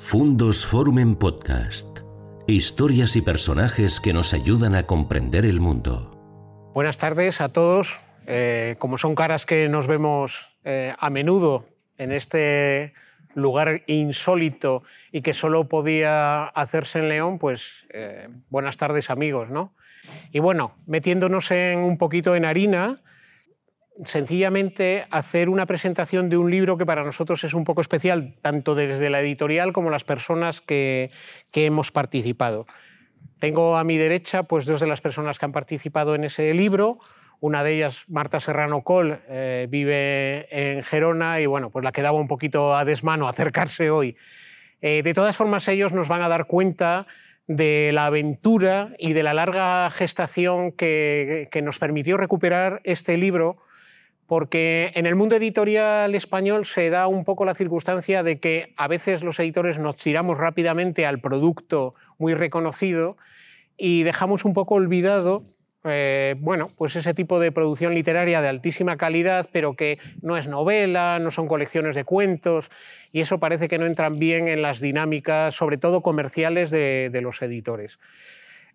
[0.00, 1.98] Fundos Forum en Podcast.
[2.46, 6.70] Historias y personajes que nos ayudan a comprender el mundo.
[6.72, 8.00] Buenas tardes a todos.
[8.26, 11.66] Eh, como son caras que nos vemos eh, a menudo
[11.98, 12.94] en este
[13.34, 14.82] lugar insólito
[15.12, 19.74] y que solo podía hacerse en León, pues eh, buenas tardes amigos, ¿no?
[20.32, 23.02] Y bueno, metiéndonos en un poquito en harina,
[24.04, 28.74] sencillamente hacer una presentación de un libro que para nosotros es un poco especial, tanto
[28.74, 31.10] desde la editorial como las personas que,
[31.54, 32.66] hemos participado.
[33.40, 37.00] Tengo a mi derecha pues, dos de las personas que han participado en ese libro.
[37.40, 42.18] Una de ellas, Marta Serrano Col, eh, vive en Gerona y bueno, pues la quedaba
[42.18, 44.16] un poquito a desmano acercarse hoy.
[44.80, 47.06] Eh, de todas formas, ellos nos van a dar cuenta
[47.48, 53.58] de la aventura y de la larga gestación que, que nos permitió recuperar este libro
[54.28, 58.86] porque en el mundo editorial español se da un poco la circunstancia de que a
[58.86, 63.16] veces los editores nos tiramos rápidamente al producto muy reconocido
[63.78, 65.44] y dejamos un poco olvidado
[65.84, 70.46] eh, bueno, pues ese tipo de producción literaria de altísima calidad, pero que no es
[70.46, 72.68] novela, no son colecciones de cuentos,
[73.12, 77.40] y eso parece que no entran bien en las dinámicas, sobre todo comerciales, de los
[77.40, 77.98] editores.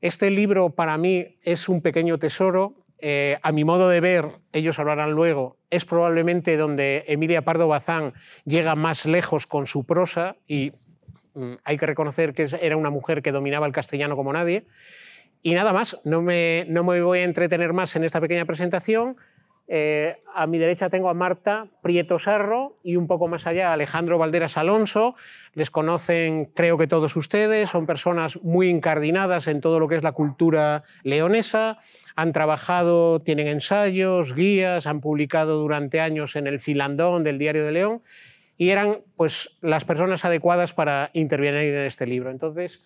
[0.01, 2.73] Este libro para mí es un pequeño tesoro,
[3.05, 8.13] eh, a mi modo de ver, ellos hablarán luego, es probablemente donde Emilia Pardo Bazán
[8.45, 10.71] llega más lejos con su prosa y
[11.33, 14.67] mm, hay que reconocer que era una mujer que dominaba el castellano como nadie.
[15.41, 19.17] Y nada más, no me, no me voy a entretener más en esta pequeña presentación.
[19.67, 23.73] Eh, a mi derecha tengo a Marta Prieto Sarro y un poco más allá a
[23.73, 25.15] Alejandro Valderas Alonso.
[25.53, 30.03] Les conocen, creo que todos ustedes, son personas muy incardinadas en todo lo que es
[30.03, 31.77] la cultura leonesa.
[32.15, 37.71] Han trabajado, tienen ensayos, guías, han publicado durante años en el Filandón del Diario de
[37.71, 38.01] León
[38.57, 42.31] y eran pues, las personas adecuadas para intervenir en este libro.
[42.31, 42.81] Entonces,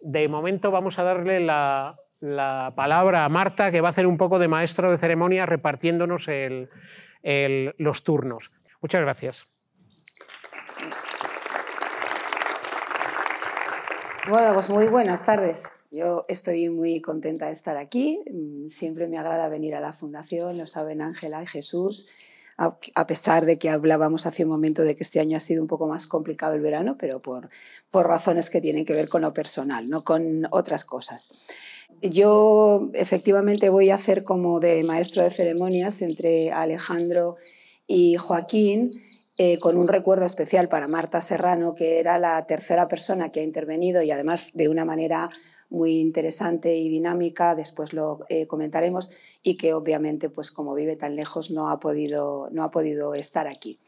[0.00, 4.16] de momento vamos a darle la, la palabra a Marta, que va a hacer un
[4.16, 6.26] poco de maestro de ceremonia repartiéndonos
[7.22, 8.54] los turnos.
[8.80, 9.46] Muchas gracias.
[14.28, 15.72] Bueno, pues muy buenas tardes.
[15.90, 18.22] Yo estoy muy contenta de estar aquí.
[18.68, 22.10] Siempre me agrada venir a la Fundación, lo saben Ángela y Jesús
[22.58, 25.68] a pesar de que hablábamos hace un momento de que este año ha sido un
[25.68, 27.48] poco más complicado el verano, pero por,
[27.92, 31.28] por razones que tienen que ver con lo personal, no con otras cosas.
[32.02, 37.36] Yo efectivamente voy a hacer como de maestro de ceremonias entre Alejandro
[37.86, 38.88] y Joaquín,
[39.38, 43.44] eh, con un recuerdo especial para Marta Serrano, que era la tercera persona que ha
[43.44, 45.30] intervenido y además de una manera
[45.70, 49.10] muy interesante y dinámica, después lo eh, comentaremos,
[49.42, 53.46] y que obviamente, pues como vive tan lejos, no ha podido, no ha podido estar
[53.46, 53.78] aquí.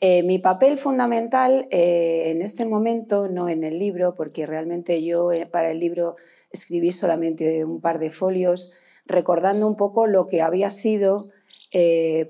[0.00, 5.30] Eh, mi papel fundamental eh, en este momento, no en el libro, porque realmente yo
[5.50, 6.16] para el libro
[6.50, 8.74] escribí solamente un par de folios,
[9.06, 11.24] recordando un poco lo que había sido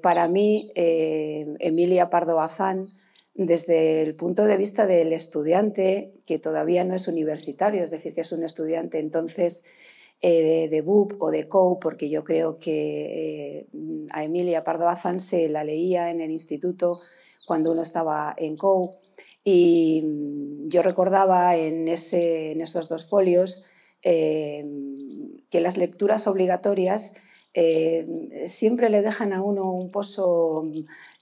[0.02, 2.88] para mí Emilia Pardo Bazán,
[3.36, 8.22] desde el punto de vista del estudiante que todavía no es universitario, es decir, que
[8.22, 9.64] es un estudiante entonces
[10.22, 13.66] eh, de BUP o de COU, porque yo creo que eh,
[14.10, 16.98] a Emilia Pardo Bazán se la leía en el instituto
[17.46, 18.94] cuando uno estaba en COU.
[19.44, 23.66] Y mm, yo recordaba en, ese, en esos dos folios
[24.02, 24.64] eh,
[25.50, 27.16] que las lecturas obligatorias
[28.46, 30.64] siempre le dejan a uno un pozo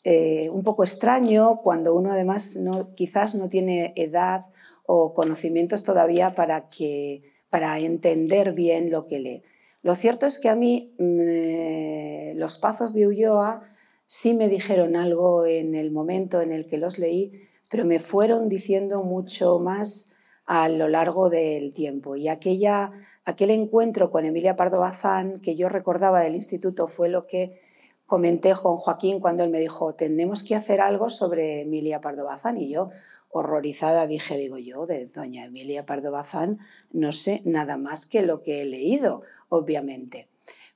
[0.06, 4.44] eh, un poco extraño cuando uno además no, quizás no tiene edad
[4.84, 9.42] o conocimientos todavía para, que, para entender bien lo que lee.
[9.82, 13.62] Lo cierto es que a mí mm, eh, los pazos de Ulloa
[14.06, 17.32] sí me dijeron algo en el momento en el que los leí,
[17.70, 22.14] pero me fueron diciendo mucho más a lo largo del tiempo.
[22.16, 22.92] Y aquella,
[23.24, 27.60] aquel encuentro con Emilia Pardo Bazán que yo recordaba del instituto fue lo que
[28.06, 32.58] comenté con Joaquín cuando él me dijo, tenemos que hacer algo sobre Emilia Pardo Bazán.
[32.58, 32.90] Y yo,
[33.30, 36.58] horrorizada, dije, digo yo, de doña Emilia Pardo Bazán
[36.92, 40.28] no sé nada más que lo que he leído, obviamente.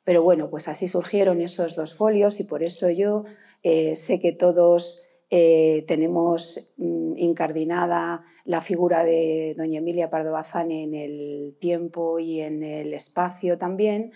[0.04, 3.24] Pero bueno, pues así surgieron esos dos folios y por eso yo
[3.62, 10.70] eh, sé que todos eh, tenemos mm, incardinada la figura de doña Emilia Pardo Bazán
[10.70, 14.12] en el tiempo y en el espacio también,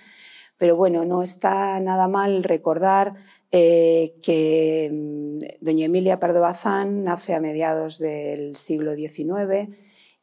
[0.57, 3.15] pero bueno, no está nada mal recordar
[3.51, 9.69] eh, que mm, doña Emilia Pardo Bazán nace a mediados del siglo XIX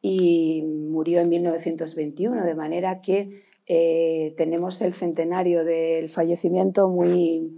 [0.02, 7.56] y murió en 1921, de manera que eh, tenemos el centenario del fallecimiento muy,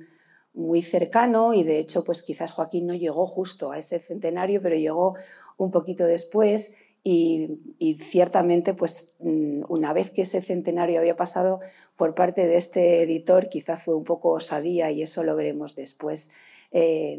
[0.55, 4.77] muy cercano y de hecho pues quizás Joaquín no llegó justo a ese centenario, pero
[4.77, 5.15] llegó
[5.57, 7.59] un poquito después y,
[7.99, 11.61] ciertamente, pues mm, una vez que ese centenario había pasado
[11.97, 16.31] por parte de este editor, quizás fue un poco osadía y eso lo veremos después,
[16.71, 17.19] eh,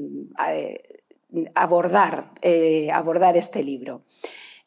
[0.49, 0.81] eh,
[1.53, 4.03] abordar, eh, abordar este libro.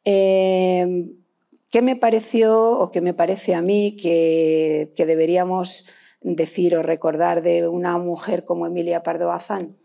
[0.05, 5.87] ¿Qué me pareció o qué me parece a mí que deberíamos
[6.35, 9.77] decir o recordar de una mujer como Emilia Pardo Bazán?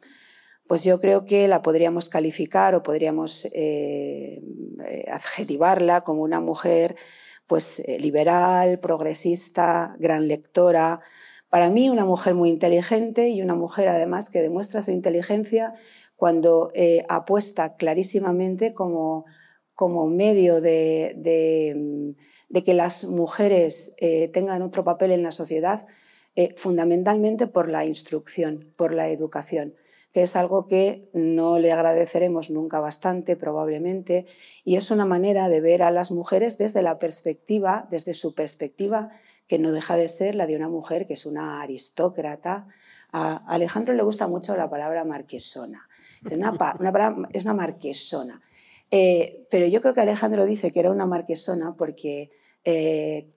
[0.72, 4.42] pues yo creo que la podríamos calificar o podríamos eh,
[4.88, 6.96] eh, adjetivarla como una mujer
[7.46, 11.02] pues, eh, liberal, progresista, gran lectora.
[11.50, 15.74] Para mí una mujer muy inteligente y una mujer además que demuestra su inteligencia
[16.16, 16.72] cuando
[17.10, 19.26] apuesta clarísimamente como,
[19.74, 23.98] como medio de, de, que las mujeres
[24.32, 25.86] tengan otro papel en la sociedad,
[26.56, 29.76] fundamentalmente por la instrucción, por la educación
[30.12, 34.26] que es algo que no le agradeceremos nunca bastante probablemente,
[34.64, 39.12] y es una manera de ver a las mujeres desde la perspectiva, desde su perspectiva,
[39.48, 42.68] que no deja de ser la de una mujer que es una aristócrata.
[43.12, 45.88] A Alejandro le gusta mucho la palabra marquesona,
[46.26, 46.58] es una,
[47.32, 48.42] es una marquesona.
[48.94, 52.32] Eh, pero yo creo que Alejandro dice que era una marquesona porque
[52.66, 53.30] eh,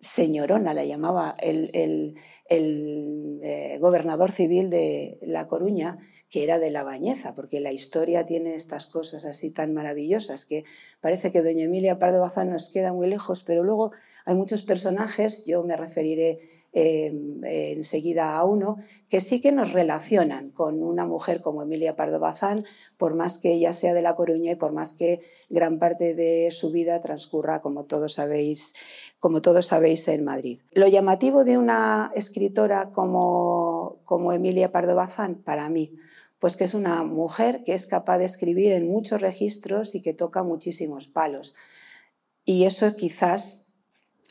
[0.00, 2.14] señorona la llamaba el,
[2.48, 5.98] eh, gobernador civil de La Coruña,
[6.30, 10.64] que era de la Bañeza, porque la historia tiene estas cosas así tan maravillosas que
[11.00, 13.92] parece que doña Emilia Pardo Bazán nos queda muy lejos, pero luego
[14.24, 16.40] hay muchos personajes, yo me referiré
[16.72, 22.20] em, enseguida a uno, que sí que nos relacionan con una mujer como Emilia Pardo
[22.20, 22.64] Bazán,
[22.96, 26.50] por más que ella sea de La Coruña y por más que gran parte de
[26.52, 28.74] su vida transcurra, como todos sabéis,
[29.20, 30.60] como todos sabéis, en Madrid.
[30.72, 35.96] Lo llamativo de una escritora como, como Emilia Pardo Bazán, para mí,
[36.38, 40.14] pues que es una mujer que es capaz de escribir en muchos registros y que
[40.14, 41.54] toca muchísimos palos.
[42.46, 43.74] Y eso quizás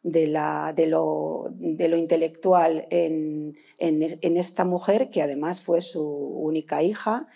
[0.03, 6.01] de, la, de, lo, de, lo, intelectual en, en, esta mujer, que además fue su
[6.01, 7.27] única hija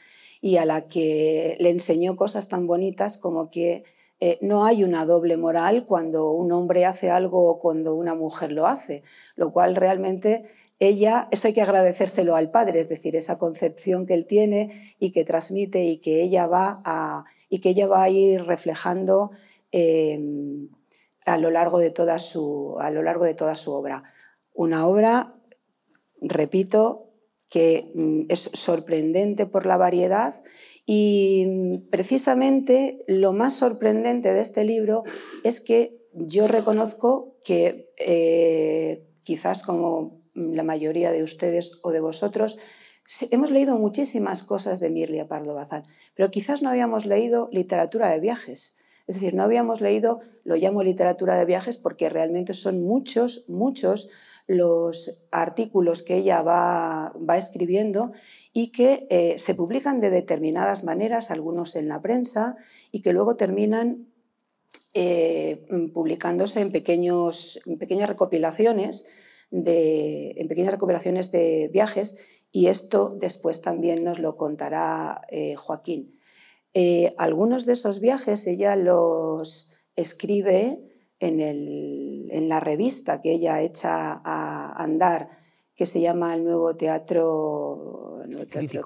[0.42, 3.84] y a la que le enseñó cosas tan bonitas como que
[4.24, 8.52] eh, no hay una doble moral cuando un hombre hace algo o cuando una mujer
[8.52, 9.02] lo hace,
[9.36, 10.44] lo cual realmente
[10.78, 15.12] ella, eso hay que agradecérselo al padre, es decir, esa concepción que él tiene y
[15.12, 19.32] que transmite y que ella va a, y que ella va a ir reflejando
[19.72, 20.70] em,
[21.26, 24.04] a, lo largo de toda su, a lo largo de toda su obra.
[24.54, 25.34] Una obra,
[26.22, 27.08] repito,
[27.50, 30.44] que mm, es sorprendente por la variedad
[30.94, 35.06] y mm, precisamente lo más sorprendente de este libro
[35.42, 42.60] es que yo reconozco que eh, quizás como la mayoría de ustedes o de vosotros,
[43.32, 45.84] hemos leído muchísimas cosas de Mirlia Pardo Bazán,
[46.14, 48.78] pero quizás no habíamos leído literatura de viajes.
[49.08, 54.10] Es decir, no habíamos leído, lo llamo literatura de viajes porque realmente son muchos, muchos
[54.48, 58.12] los artículos que ella va, va escribiendo
[58.54, 62.58] y que eh, se publican de determinadas maneras, algunos en la prensa,
[62.92, 64.08] y que luego terminan
[64.94, 69.10] eh, publicándose en, pequeños, en pequeñas recopilaciones
[69.52, 76.20] de, en pequeñas de viajes y esto después también nos lo contará eh, Joaquín.
[77.18, 80.91] algunos de esos viajes ella los escribe
[81.22, 85.30] en, la revista que ella echa a andar,
[85.76, 88.20] que se llama El Nuevo Teatro,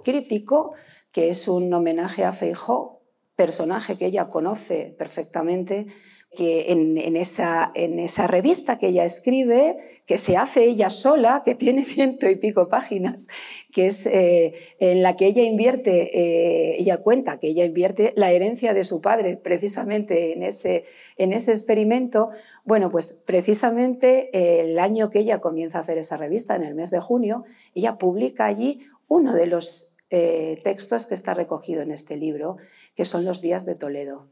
[0.04, 0.74] Crítico.
[1.12, 3.02] que es un homenaje a Feijó,
[3.36, 5.88] personaje que ella conoce perfectamente
[6.36, 11.56] que en, esa, en, esa, revista que ella escribe, que se hace ella sola, que
[11.56, 13.28] tiene ciento y pico páginas,
[13.72, 18.32] que es eh, en la que ella invierte, eh, ella cuenta que ella invierte la
[18.32, 20.86] herencia de su padre precisamente en ese,
[21.18, 22.30] en ese experimento.
[22.64, 24.30] Bueno, pues precisamente
[24.62, 27.98] el año que ella comienza a hacer esa revista, en el mes de junio, ella
[27.98, 32.58] publica allí uno de los eh, textos que está recogido en este libro,
[32.96, 34.32] que son los días de Toledo,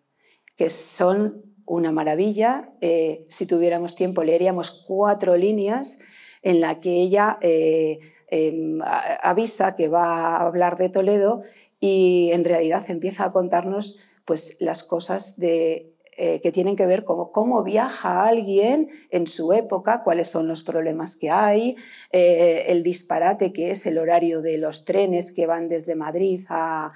[0.56, 2.72] que son una maravilla.
[2.82, 6.00] Eh, si tuviéramos tiempo, leeríamos cuatro líneas
[6.42, 8.80] en la que ella eh, em,
[9.22, 11.42] avisa que va a hablar de Toledo
[11.80, 17.04] y en realidad empieza a contarnos pues, las cosas de eh, que tienen que ver
[17.04, 21.76] con cómo viaja alguien en su época, cuáles son los problemas que hay,
[22.12, 26.92] eh, el disparate que es el horario de los trenes que van desde Madrid a,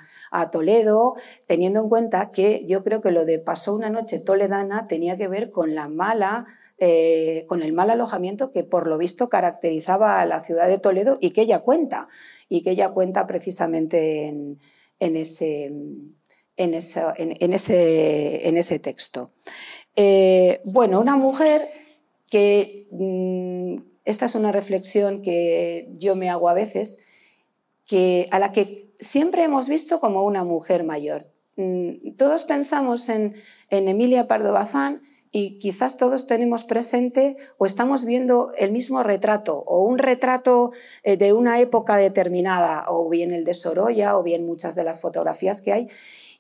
[0.51, 1.15] Toledo,
[1.47, 5.27] teniendo en cuenta que yo creo que lo de pasó una noche toledana tenía que
[5.27, 6.45] ver con la mala
[6.79, 11.17] eh, con el mal alojamiento que por lo visto caracterizaba a la ciudad de Toledo
[11.19, 12.07] y que ella cuenta,
[12.49, 15.71] y que ella cuenta precisamente en ese,
[16.57, 19.31] en, ese, texto.
[19.95, 21.61] Eh, bueno, una mujer
[22.29, 26.99] que, mm, esta es una reflexión que yo me hago a veces,
[27.85, 31.31] que, a la que siempre hemos visto como una mujer mayor.
[31.55, 33.35] Mm, todos pensamos en,
[33.69, 39.63] en Emilia Pardo Bazán y quizás todos tenemos presente o estamos viendo el mismo retrato
[39.67, 40.71] o un retrato
[41.03, 45.01] eh, de una época determinada, o bien el de Sorolla o bien muchas de las
[45.01, 45.89] fotografías que hay.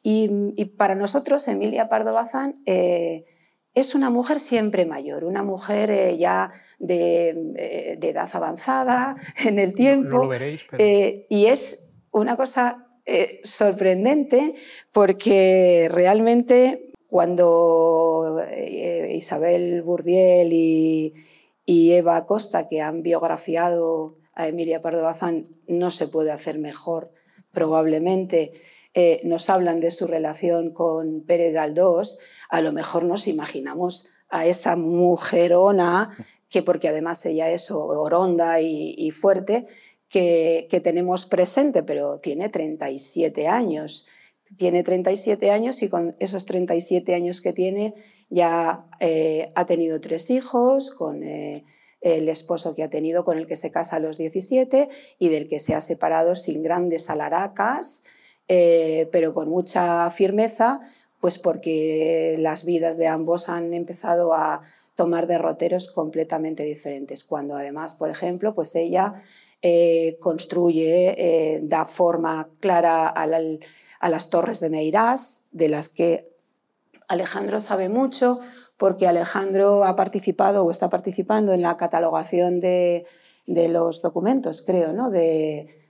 [0.09, 3.25] Y, para nosotros, Emilia Pardo Bazán eh,
[3.73, 9.75] es una mujer siempre mayor, una mujer eh, ya eh, de, edad avanzada en el
[9.75, 10.19] tiempo.
[10.19, 10.65] lo veréis,
[11.29, 12.87] y es una cosa
[13.43, 14.55] sorprendente
[14.93, 18.41] porque realmente cuando
[19.09, 21.15] Isabel Burdiel y,
[21.65, 27.11] y Eva Acosta, que han biografiado a Emilia Pardo Bazán, no se puede hacer mejor
[27.51, 28.53] probablemente
[28.99, 32.17] eh, nos hablan de su relación con Pérez Galdós,
[32.49, 36.17] a lo mejor nos imaginamos a esa mujerona,
[36.49, 39.67] que porque además ella es oronda y, fuerte,
[40.09, 44.07] que, tenemos presente, pero tiene 37 años.
[44.57, 47.93] Tiene 37 años y con esos 37 años que tiene
[48.31, 51.65] ya eh, ha tenido tres hijos, con eh,
[52.01, 54.89] el esposo que ha tenido, con el que se casa a los 17
[55.19, 58.05] y del que se ha separado sin grandes alaracas.
[58.47, 60.79] Eh, pero con mucha firmeza,
[61.19, 64.61] pues porque las vidas de ambos han empezado a
[64.95, 67.23] tomar derroteros completamente diferentes.
[67.23, 69.21] Cuando además, por ejemplo, pues ella
[69.61, 73.27] eh, construye, eh, da forma clara a,
[74.09, 76.29] las torres de Meirás, de las que
[77.07, 78.39] Alejandro sabe mucho,
[78.77, 83.05] porque Alejandro ha participado o está participando en la catalogación de,
[83.47, 85.09] los documentos, creo, ¿no?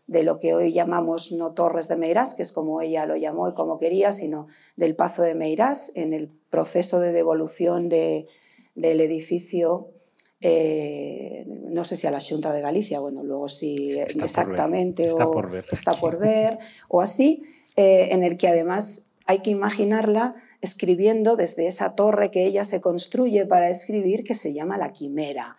[0.07, 3.49] De lo que hoy llamamos no Torres de Meirás, que es como ella lo llamó
[3.49, 4.47] y como quería, sino
[4.77, 8.27] del Pazo de Meirás, en el proceso de devolución de,
[8.75, 9.89] del edificio,
[10.39, 15.51] eh, no sé si a la Junta de Galicia, bueno, luego sí exactamente, está, por
[15.51, 15.65] ver.
[15.71, 17.43] está por ver, o así,
[17.75, 22.81] eh, en el que además hay que imaginarla escribiendo desde esa torre que ella se
[22.81, 25.57] construye para escribir, que se llama la Quimera.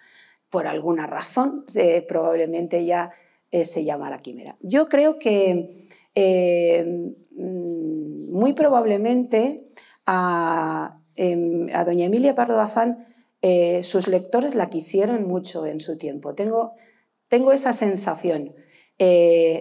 [0.49, 3.13] Por alguna razón, eh, probablemente ya
[3.51, 4.57] eh, se llama la quimera.
[4.61, 9.71] Yo creo que eh, mm, muy probablemente
[10.07, 13.05] a, em, a, doña Emilia Pardo Bazán
[13.41, 16.35] eh, sus lectores la quisieron mucho en su tiempo.
[16.35, 16.75] Tengo,
[17.29, 18.55] tengo esa sensación.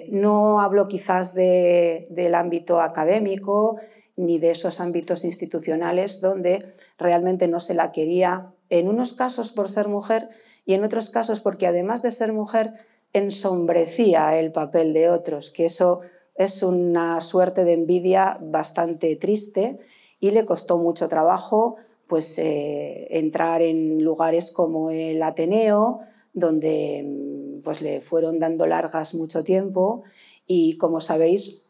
[0.09, 3.77] no hablo quizás del ámbito académico
[4.15, 6.65] ni de esos ámbitos institucionales donde
[6.97, 10.27] realmente no se la quería, en unos casos por ser mujer
[10.65, 12.73] y en otros casos porque además de ser mujer
[13.13, 16.01] ensombrecía el papel de otros, que eso
[16.35, 19.79] es una suerte de envidia bastante triste
[20.19, 25.99] y le costó mucho trabajo pues, eh, entrar en lugares como el Ateneo,
[26.33, 30.03] donde mm, pues, le fueron dando largas mucho tiempo
[30.45, 31.69] y como sabéis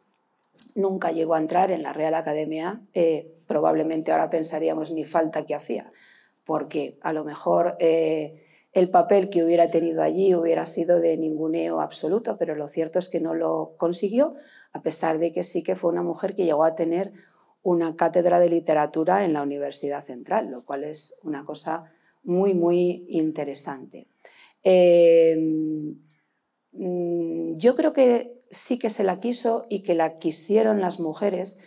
[0.75, 5.55] nunca llegó a entrar en la Real Academia, eh, probablemente ahora pensaríamos ni falta que
[5.55, 5.91] hacía,
[6.45, 7.77] porque a lo mejor...
[7.79, 8.43] Eh,
[8.77, 13.09] el papel que hubiera tenido allí hubiera sido de ninguneo absoluto, pero lo cierto es
[13.09, 14.35] que no lo consiguió,
[14.71, 17.11] a pesar de que sí que fue una mujer que llegó a tener
[17.63, 21.85] una cátedra de literatura en la Universidad Central, lo cual es una cosa
[22.23, 24.05] muy, muy interesante.
[24.61, 25.97] Em,
[26.73, 31.63] mm, yo creo que sí que se la quiso y que la quisieron las mujeres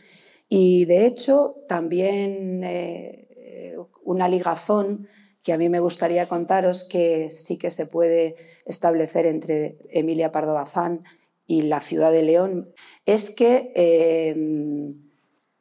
[0.48, 5.08] y de hecho también eh, una ligazón
[5.42, 10.54] que a mí me gustaría contaros que sí que se puede establecer entre Emilia Pardo
[10.54, 11.04] Bazán
[11.46, 12.72] y la ciudad de León,
[13.06, 14.36] es que eh,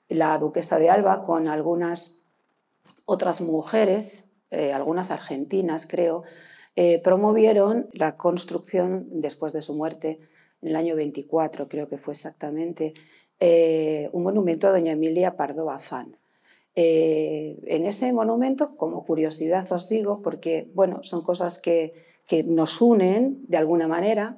[0.10, 2.26] la duquesa de Alba, con algunas
[3.06, 6.24] otras mujeres, eh, algunas argentinas creo,
[6.76, 10.20] eh, promovieron la construcción, después de su muerte,
[10.62, 12.94] en el año 24 creo que fue exactamente,
[13.40, 16.19] eh, un monumento a doña Emilia Pardo Bazán.
[16.76, 21.94] Eh, en ese monumento, como curiosidad os digo, porque bueno, son cosas que,
[22.46, 24.38] nos unen de alguna manera,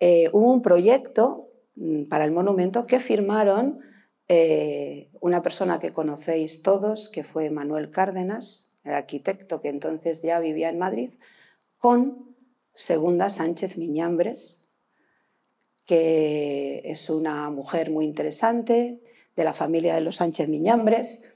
[0.00, 3.80] eh, hubo un proyecto mm, para el monumento que firmaron
[5.20, 10.70] una persona que conocéis todos, que fue Manuel Cárdenas, el arquitecto que entonces ya vivía
[10.70, 11.10] en Madrid,
[11.78, 12.34] con
[12.74, 14.72] Segunda Sánchez Miñambres,
[15.84, 19.00] que es una mujer muy interesante
[19.36, 21.31] de la familia de los Sánchez Miñambres,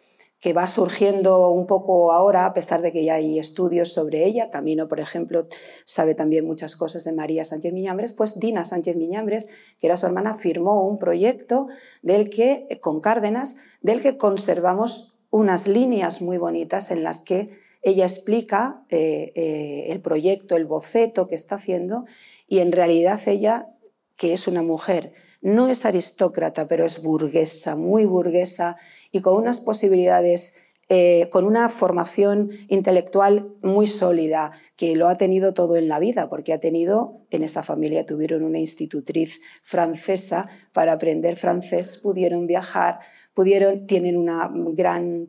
[0.46, 4.48] que va surgiendo un poco ahora, a pesar de que ya hay estudios sobre ella.
[4.48, 5.48] Camino, por ejemplo,
[5.84, 8.12] sabe también muchas cosas de María Sánchez Miñambres.
[8.12, 9.48] Pues Dina Sánchez Miñambres,
[9.80, 11.66] que era su hermana, firmó un proyecto
[12.02, 17.50] del que, con Cárdenas, del que conservamos unas líneas muy bonitas en las que
[17.82, 22.04] ella explica eh, eh, el proyecto, el boceto que está haciendo
[22.46, 23.66] y en realidad ella,
[24.14, 28.76] que es una mujer, no es aristócrata, pero es burguesa, muy burguesa,
[29.16, 35.54] y con unas posibilidades, eh, con una formación intelectual muy sólida, que lo ha tenido
[35.54, 40.92] todo en la vida, porque ha tenido, en esa familia tuvieron una institutriz francesa para
[40.92, 42.98] aprender francés, pudieron viajar,
[43.32, 45.28] pudieron, tienen una gran,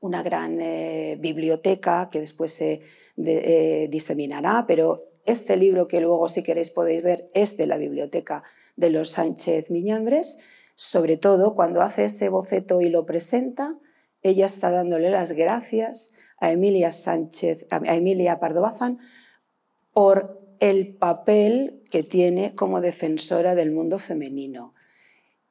[0.00, 2.82] una gran eh, biblioteca que después se
[3.16, 8.44] eh, diseminará, pero este libro que luego si queréis podéis ver es de la biblioteca
[8.76, 13.76] de los Sánchez Miñambres sobre todo cuando hace ese boceto y lo presenta,
[14.22, 19.00] ella está dándole las gracias a Emilia Sánchez, a Emilia Pardo Bazán
[19.92, 24.72] por el papel que tiene como defensora del mundo femenino.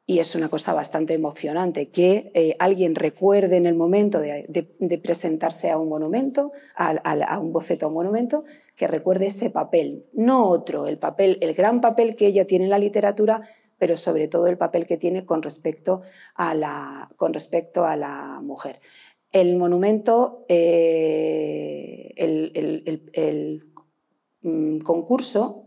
[0.05, 5.69] Y es una cosa bastante emocionante que eh, alguien recuerde en el momento de, presentarse
[5.69, 8.45] a un monumento, a, a, un boceto a un monumento,
[8.77, 12.71] que recuerde ese papel, no otro, el papel, el gran papel que ella tiene en
[12.71, 13.41] la literatura,
[13.77, 16.01] pero sobre todo el papel que tiene con respecto
[16.35, 18.79] a la, con respecto a la mujer.
[19.31, 23.63] El monumento, eh, el,
[24.41, 25.65] mm, concurso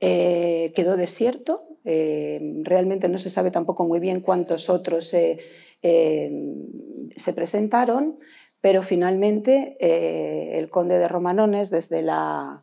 [0.00, 1.78] eh, quedó desierto.
[1.84, 5.38] Eh, realmente no se sabe tampoco muy bien cuántos otros se
[7.34, 8.18] presentaron,
[8.60, 9.76] pero finalmente
[10.58, 12.62] el conde de Romanones, desde la,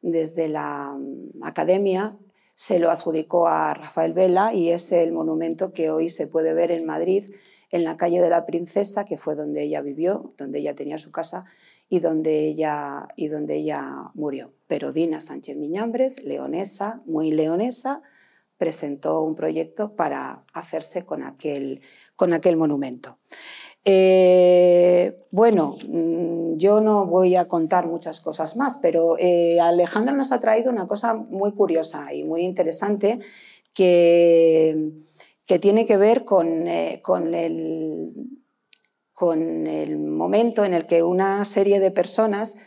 [0.00, 2.16] desde la mm, academia,
[2.58, 6.72] se lo adjudicó a Rafael Vela y es el monumento que hoy se puede ver
[6.72, 7.32] en Madrid,
[7.70, 11.12] en la calle de la Princesa, que fue donde ella vivió, donde ella tenía su
[11.12, 11.46] casa
[11.88, 14.54] y donde ella, y donde ella murió.
[14.66, 18.02] Pero Dina Sánchez Miñambres, leonesa, muy leonesa,
[18.56, 21.80] presentó un proyecto para hacerse con aquel,
[22.16, 23.18] con aquel monumento.
[23.90, 30.30] Eh, bueno, mm, yo no voy a contar muchas cosas más, pero eh, Alejandra nos
[30.30, 33.18] ha traído una cosa muy curiosa y muy interesante
[33.72, 34.90] que,
[35.46, 38.12] que tiene que ver con, eh, con, el,
[39.14, 42.58] con, el, momento en el que una serie de personas,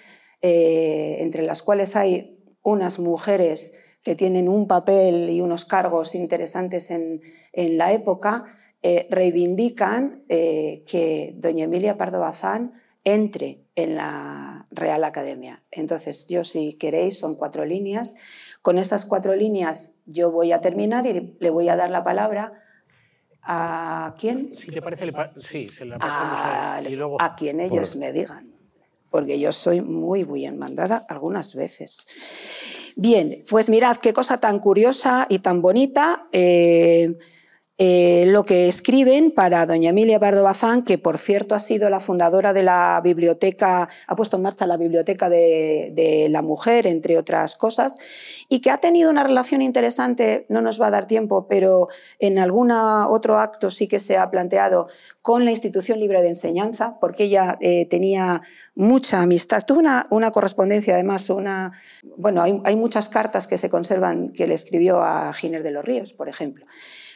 [0.42, 7.22] entre las cuales hay unas mujeres que tienen un papel y unos cargos interesantes en,
[7.54, 8.46] en la época,
[8.84, 15.64] eh, reivindican eh, que doña Emilia Pardo Bazán entre en la Real Academia.
[15.72, 18.16] Entonces, yo si queréis, son cuatro líneas.
[18.62, 22.54] Con estas cuatro líneas yo voy a terminar y le voy a dar la palabra
[23.44, 24.56] a quién?
[24.56, 26.82] Si te parece, sí, se la a,
[27.20, 28.52] a, quien ellos me digan,
[29.10, 32.08] porque yo soy muy bien mandada algunas veces.
[32.96, 36.28] Bien, pues mirad qué cosa tan curiosa y tan bonita.
[36.32, 37.18] Eh,
[37.84, 42.00] eh, lo que escriben para doña Emilia Pardo Bazán, que por cierto ha sido la
[42.00, 47.56] fundadora de la biblioteca, ha puesto en marcha la biblioteca de, la mujer, entre otras
[47.56, 47.98] cosas,
[48.50, 51.88] y que ha tenido una relación interesante, no nos va a dar tiempo, pero
[52.20, 54.88] en algún otro acto sí que se ha planteado
[55.24, 58.44] con la institución libre de enseñanza, porque ella eh, tenía
[58.76, 61.72] mucha amistad, tuvo una, correspondencia además, una,
[62.16, 65.84] bueno, hay, hay muchas cartas que se conservan que le escribió a Giner de los
[65.84, 66.68] Ríos, por ejemplo.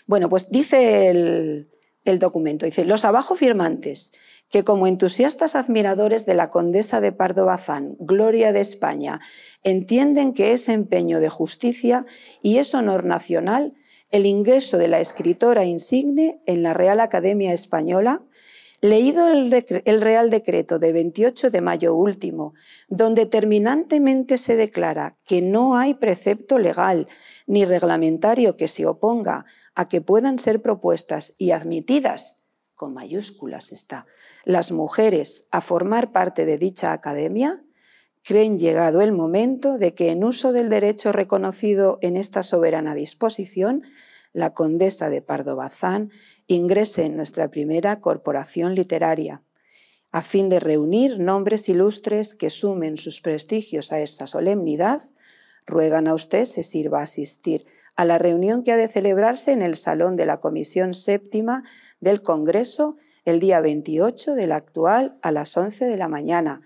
[0.07, 4.13] Bueno, pues dice el, documento, dice, los abajo firmantes
[4.51, 9.19] que como entusiastas admiradores de la condesa de Pardo Bazán, gloria de España,
[9.63, 12.05] entienden que es empeño de justicia
[12.43, 13.73] y es honor nacional
[14.11, 18.21] el ingreso de la escritora insigne en la Real Academia Española,
[18.81, 22.53] leído el, el, Real Decreto de 28 de mayo último,
[22.87, 27.07] donde terminantemente se declara que no hay precepto legal
[27.47, 34.05] ni reglamentario que se oponga a que puedan ser propuestas y admitidas, con mayúsculas está,
[34.43, 37.63] las mujeres a formar parte de dicha academia,
[38.23, 43.83] creen llegado el momento de que en uso del derecho reconocido en esta soberana disposición,
[44.33, 46.11] la condesa de Pardo Bazán
[46.47, 49.43] ingrese en nuestra primera corporación literaria,
[50.11, 55.01] a fin de reunir nombres ilustres que sumen sus prestigios a esa solemnidad,
[55.65, 59.75] ruegan a usted se sirva asistir a la reunión que ha de celebrarse en el
[59.75, 61.63] Salón de la Comisión Séptima
[61.99, 66.61] del Congreso el día 28 del actual a las 11 de la mañana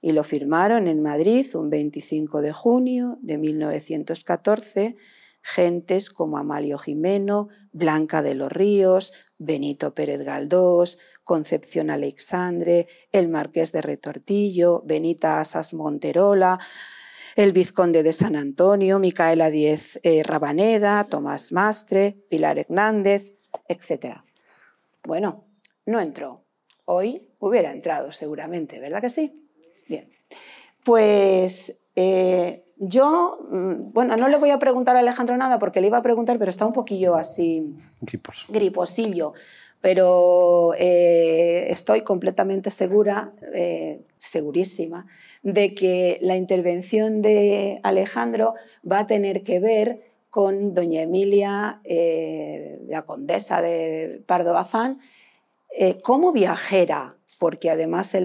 [0.00, 4.96] y lo firmaron en Madrid un 25 de junio de 1914
[5.44, 13.70] gentes como Amalio Jimeno, Blanca de los Ríos, Benito Pérez Galdós, Concepción Alexandre, el Marqués
[13.72, 16.58] de Retortillo, Benita Asas Monterola,
[17.36, 23.34] el vizconde de San Antonio, Micaela Diez eh, Rabaneda, Tomás Mastre, Pilar Hernández,
[23.68, 24.18] etc.
[25.02, 25.44] Bueno,
[25.86, 26.44] no entró.
[26.84, 29.48] Hoy hubiera entrado seguramente, ¿verdad que sí?
[29.88, 30.08] Bien,
[30.84, 35.88] pues eh, yo, mm, bueno, no le voy a preguntar a Alejandro nada porque le
[35.88, 37.74] iba a preguntar, pero está un poquillo así
[38.48, 39.32] griposillo.
[39.84, 45.06] Pero eh, estoy completamente segura, eh, segurísima,
[45.42, 48.54] de que la intervención de Alejandro
[48.90, 51.82] va a tener que ver con doña Emilia,
[52.88, 55.00] la condesa de Pardo Bazán,
[56.02, 58.16] como viajera porque además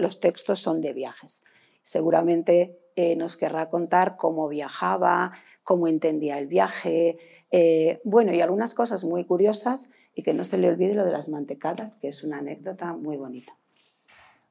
[0.00, 1.44] los textos son de viajes.
[1.82, 5.32] Seguramente eh, nos querrá contar cómo viajaba,
[5.62, 7.16] cómo entendía el viaje,
[7.52, 11.12] eh, bueno, y algunas cosas muy curiosas y que no se le olvide lo de
[11.12, 13.56] las mantecadas, que es una anécdota muy bonita.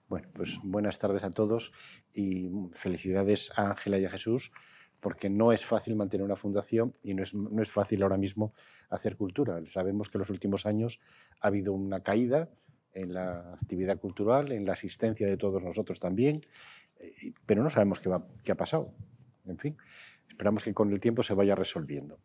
[0.07, 1.73] Bueno, pues buenas tardes a todos
[2.13, 4.53] y felicidades a Ángela y a Jesús,
[5.01, 8.53] porque no es fácil mantener una fundación y no es, no es fácil ahora mismo
[8.89, 9.61] hacer cultura.
[9.69, 11.01] Sabemos que en los últimos años
[11.41, 12.47] ha habido una caída,
[12.93, 16.45] en la actividad cultural, en la asistencia de todos nosotros también,
[16.97, 18.09] eh, pero no sabemos qué,
[18.41, 18.93] qué ha pasado.
[19.45, 19.75] En fin,
[20.29, 22.19] esperamos que con el tiempo se vaya resolviendo.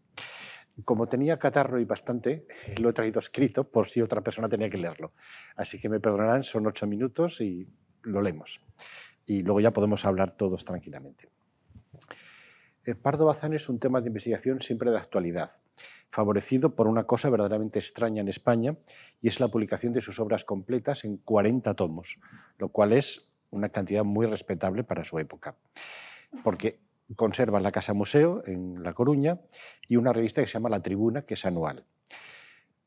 [0.84, 2.46] Como tenía catarro y bastante,
[2.78, 5.12] lo he traído escrito por si otra persona tenía que leerlo.
[5.54, 7.68] Así que me perdonarán, son ocho minutos y
[8.02, 8.60] lo leemos.
[9.26, 11.28] Y luego ya podemos hablar todos tranquilamente.
[12.84, 15.50] El Pardo Bazán es un tema de investigación siempre de actualidad,
[16.10, 18.76] favorecido por una cosa verdaderamente extraña en España,
[19.20, 22.18] y es la publicación de sus obras completas en 40 tomos,
[22.58, 25.54] lo cual es una cantidad muy respetable para su época,
[26.42, 26.80] porque
[27.16, 29.40] conserva la Casa Museo en La Coruña
[29.88, 31.84] y una revista que se llama La Tribuna, que es anual.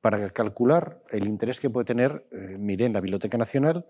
[0.01, 3.85] Para calcular el interés que puede tener, eh, miré en la Biblioteca Nacional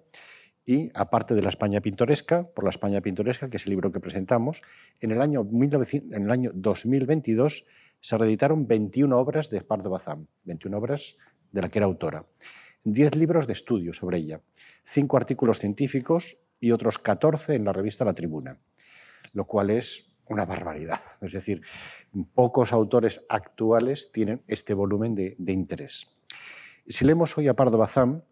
[0.66, 4.00] y aparte de la España pintoresca, por la España pintoresca, que es el libro que
[4.00, 4.62] presentamos,
[5.00, 7.66] en el año, 1900, en el año 2022
[8.00, 11.18] se reeditaron 21 obras de Pardo Bazán, 21 obras
[11.52, 12.26] de la que era autora,
[12.84, 14.42] 10 libros de estudio sobre ella,
[14.86, 18.60] 5 artículos científicos y otros 14 en la revista La Tribuna,
[19.34, 21.02] lo cual es una barbaridad.
[21.22, 21.62] Es decir,
[22.34, 26.18] pocos autores actuales tienen este volumen de, interés.
[26.88, 28.24] Si leemos hoy a Pardo Bazán,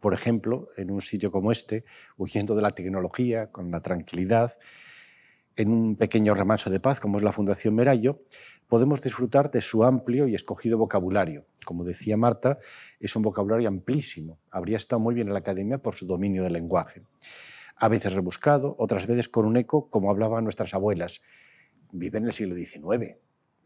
[0.00, 1.84] por ejemplo, en un sitio como este,
[2.16, 4.58] huyendo de la tecnología, con la tranquilidad,
[5.56, 8.20] en un pequeño remanso de paz como es la Fundación Merallo,
[8.68, 11.46] podemos disfrutar de su amplio y escogido vocabulario.
[11.64, 12.58] Como decía Marta,
[13.00, 14.38] es un vocabulario amplísimo.
[14.50, 17.02] Habría estado muy bien en la academia por su dominio del lenguaje.
[17.80, 21.22] A veces rebuscado, otras veces con un eco como hablaban nuestras abuelas.
[21.92, 23.16] Vive en el siglo XIX.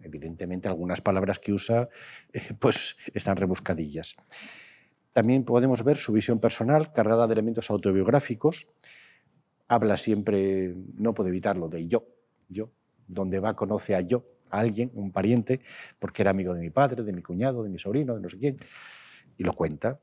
[0.01, 1.89] Evidentemente algunas palabras que usa
[2.33, 4.17] eh, pues están rebuscadillas.
[5.13, 8.71] También podemos ver su visión personal, cargada de elementos autobiográficos.
[9.69, 12.07] Habla siempre, no puede evitarlo, de yo,
[12.49, 12.71] yo.
[13.07, 15.61] Donde va conoce a yo, a alguien, un pariente,
[15.99, 18.39] porque era amigo de mi padre, de mi cuñado, de mi sobrino, de no sé
[18.39, 18.59] quién,
[19.37, 20.01] y lo cuenta.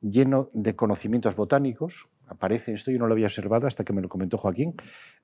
[0.00, 4.08] Lleno de conocimientos botánicos, aparece esto, yo no lo había observado hasta que me lo
[4.08, 4.74] comentó Joaquín,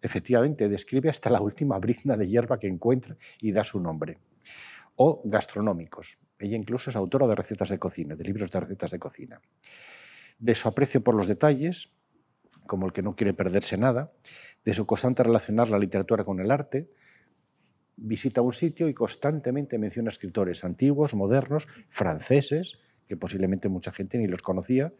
[0.02, 4.18] efectivamente describe hasta la última brizna de hierba que encuentra y da su nombre.
[4.96, 8.98] O gastronómicos, ella incluso es autora de recetas de cocina, de libros de recetas de
[8.98, 9.40] cocina.
[10.38, 11.92] De su aprecio por los detalles,
[12.66, 14.12] como el que no quiere perderse nada,
[14.64, 16.90] de su constante relacionar la literatura con el arte,
[17.96, 24.26] visita un sitio y constantemente menciona escritores antiguos, modernos, franceses, que posiblemente mucha gente ni
[24.26, 24.92] los conocía.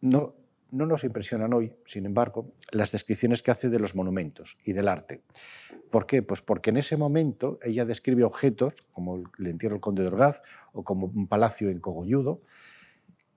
[0.00, 0.34] No,
[0.74, 4.88] no nos impresionan hoy, sin embargo, las descripciones que hace de los monumentos y del
[4.88, 5.22] arte.
[5.90, 6.22] ¿Por qué?
[6.22, 10.42] Pues porque en ese momento ella describe objetos, como el entierro del conde de Orgaz
[10.72, 12.42] o como un palacio en Cogolludo,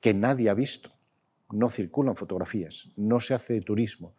[0.02, 0.92] que nadie ha visto.
[1.52, 4.16] No circulan fotografías, no se hace turismo.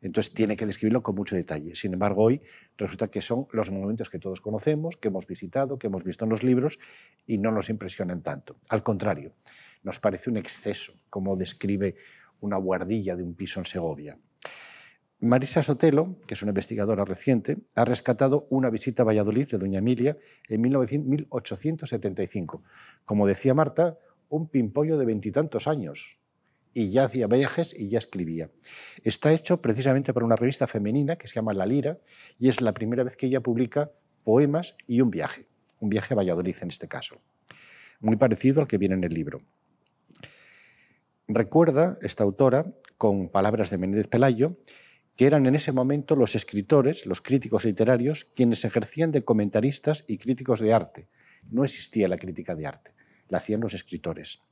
[0.00, 1.76] Entonces tiene que describirlo con mucho detalle.
[1.76, 2.40] Sin embargo, hoy
[2.76, 6.30] resulta que son los monumentos que todos conocemos, que hemos visitado, que hemos visto en
[6.30, 6.78] los libros
[7.26, 8.56] y no nos impresionan tanto.
[8.68, 9.32] Al contrario,
[9.84, 11.94] nos parece un exceso, como describe
[12.42, 14.18] una guardilla de un piso en Segovia.
[15.20, 19.78] Marisa Sotelo, que es una investigadora reciente, ha rescatado una visita a Valladolid de doña
[19.78, 22.64] Emilia en 1875.
[23.04, 23.96] Como decía Marta,
[24.28, 26.18] un pimpollo de veintitantos años.
[26.74, 28.50] Y ya hacía viajes y ya escribía.
[29.04, 31.98] Está hecho precisamente por una revista femenina que se llama La Lira
[32.40, 33.92] y es la primera vez que ella publica
[34.24, 35.46] poemas y un viaje.
[35.78, 37.20] Un viaje a Valladolid en este caso.
[38.00, 39.42] Muy parecido al que viene en el libro.
[41.28, 42.66] Recuerda esta autora,
[42.98, 44.56] con palabras de Menéndez Pelayo,
[45.16, 50.18] que eran en ese momento los escritores, los críticos literarios, quienes ejercían de comentaristas y
[50.18, 51.08] críticos de arte.
[51.48, 52.92] No existía la crítica de arte,
[53.28, 54.42] la hacían los escritores.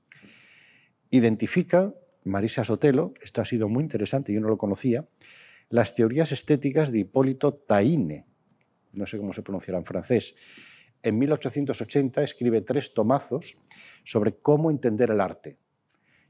[1.10, 1.92] Identifica
[2.24, 5.08] Marisa Sotelo, esto ha sido muy interesante, yo no lo conocía,
[5.70, 8.26] las teorías estéticas de Hipólito Taine,
[8.92, 10.36] no sé cómo se pronunciará en francés.
[11.02, 13.56] En 1880 escribe tres tomazos
[14.04, 15.58] sobre cómo entender el arte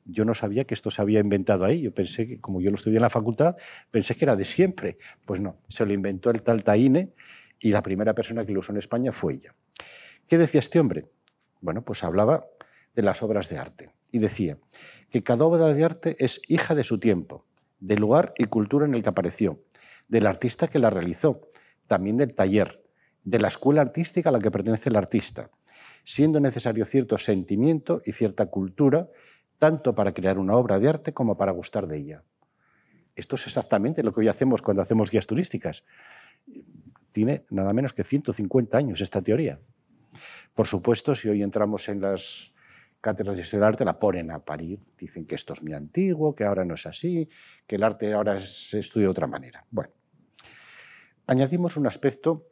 [0.04, 1.82] yo no sabía que esto se había inventado ahí.
[1.82, 3.56] Yo pensé que, como yo lo estudié en la facultad,
[3.90, 4.98] pensé que era de siempre.
[5.24, 7.12] Pues no, se lo inventó el tal Taine
[7.58, 9.54] y la primera persona que lo usó en España fue ella.
[10.26, 11.10] ¿Qué decía este hombre?
[11.60, 12.46] Bueno, pues hablaba
[12.94, 14.58] de las obras de arte y decía
[15.10, 17.46] que cada obra de arte es hija de su tiempo,
[17.78, 19.62] del lugar y cultura en el que apareció,
[20.08, 21.50] del artista que la realizó,
[21.86, 22.82] también del taller,
[23.24, 25.50] de la escuela artística a la que pertenece el artista,
[26.04, 29.08] siendo necesario cierto sentimiento y cierta cultura
[29.60, 32.24] tanto para crear una obra de arte como para gustar de ella.
[33.14, 35.84] Esto es exactamente lo que hoy hacemos cuando hacemos guías turísticas.
[37.12, 39.60] Tiene nada menos que 150 años esta teoría.
[40.54, 42.54] Por supuesto, si hoy entramos en las
[43.02, 44.80] cátedras de historia del arte, la ponen a parir.
[44.98, 47.28] Dicen que esto es muy antiguo, que ahora no es así,
[47.66, 49.66] que el arte ahora se estudia de otra manera.
[49.70, 49.92] Bueno,
[51.26, 52.46] añadimos un aspecto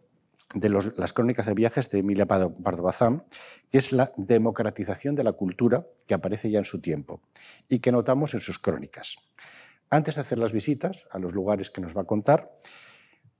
[0.54, 3.24] de las crónicas de viajes de Emilia Pardo Bazán,
[3.70, 7.20] que es la democratización de la cultura que aparece ya en su tiempo
[7.68, 9.16] y que notamos en sus crónicas.
[9.90, 12.50] Antes de hacer las visitas a los lugares que nos va a contar,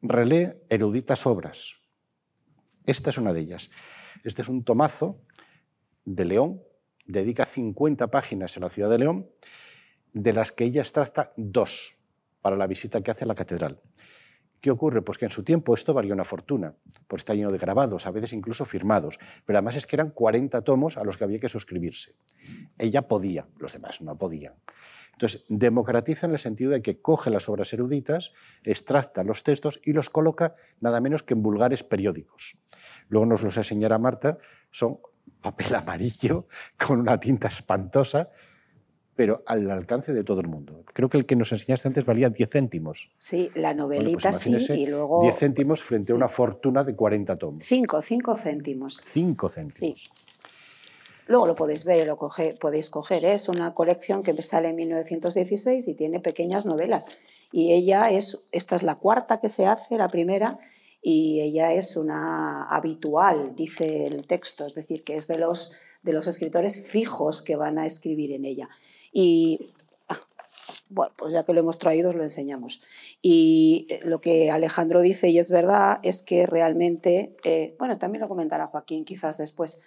[0.02, 1.74] relee eruditas obras.
[2.86, 3.70] Esta es una de ellas.
[4.24, 5.20] Este es un tomazo
[6.04, 6.62] de León,
[7.06, 9.30] dedica 50 páginas en la ciudad de León,
[10.12, 11.96] de las que ella extracta dos
[12.40, 13.80] para la visita que hace a la catedral.
[14.60, 15.02] ¿Qué ocurre?
[15.02, 16.74] Pues que en su tiempo esto valía una fortuna,
[17.06, 20.62] pues está lleno de grabados, a veces incluso firmados, pero además es que eran 40
[20.62, 22.14] tomos a los que había que suscribirse.
[22.76, 24.54] Ella podía, los demás no podían.
[25.12, 29.92] Entonces, democratiza en el sentido de que coge las obras eruditas, extracta los textos y
[29.92, 32.58] los coloca nada menos que en vulgares periódicos.
[33.08, 34.38] Luego nos los enseñará Marta,
[34.70, 34.98] son
[35.40, 36.46] papel amarillo
[36.78, 38.30] con una tinta espantosa,
[39.18, 40.84] pero al alcance de todo el mundo.
[40.94, 43.10] Creo que el que nos enseñaste antes valía 10 céntimos.
[43.18, 45.22] Sí, la pues novelita sí, y luego...
[45.22, 47.64] 10 céntimos frente a una fortuna de 40 tomos.
[47.64, 49.04] 5, 5 céntimos.
[49.10, 49.98] 5 céntimos.
[49.98, 50.08] Sí.
[51.26, 53.24] Luego lo podéis ver, lo podéis coger.
[53.24, 53.34] ¿eh?
[53.34, 57.08] Es una colección que sale en 1916 y tiene pequeñas novelas.
[57.50, 60.60] Y ella es, esta es la cuarta que se hace, la primera,
[61.02, 66.12] y ella es una habitual, dice el texto, es decir, que es de los, de
[66.12, 68.68] los escritores fijos que van a escribir en ella.
[69.12, 69.70] Y
[70.08, 70.20] ah,
[70.88, 72.84] bueno, pues ya que lo hemos traído, os lo enseñamos.
[73.22, 78.22] Y eh, lo que Alejandro dice, y es verdad, es que realmente, eh, bueno, también
[78.22, 79.80] lo comentará Joaquín quizás después,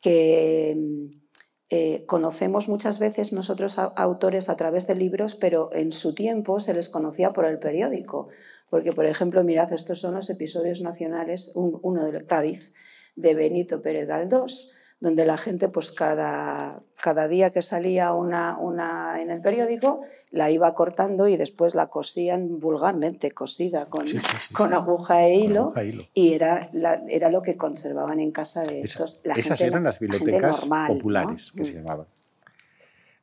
[0.00, 1.22] que mm,
[1.70, 6.74] eh, conocemos muchas veces nosotros autores a través de libros, pero en su tiempo se
[6.74, 8.28] les conocía por el periódico.
[8.68, 12.72] Porque, por ejemplo, mirad, estos son los episodios nacionales, uno del Cádiz,
[13.16, 19.20] de Benito Pérez Galdós donde la gente, pues cada, cada día que salía una, una,
[19.20, 24.06] en el periódico, la iba cortando y después la cosían vulgarmente, cosida con,
[24.52, 25.74] con aguja e hilo,
[26.14, 26.70] y era,
[27.08, 29.22] era lo que conservaban en casa de estos.
[29.24, 31.74] La esas eran las bibliotecas populares que se mm.
[31.74, 32.06] llamaban.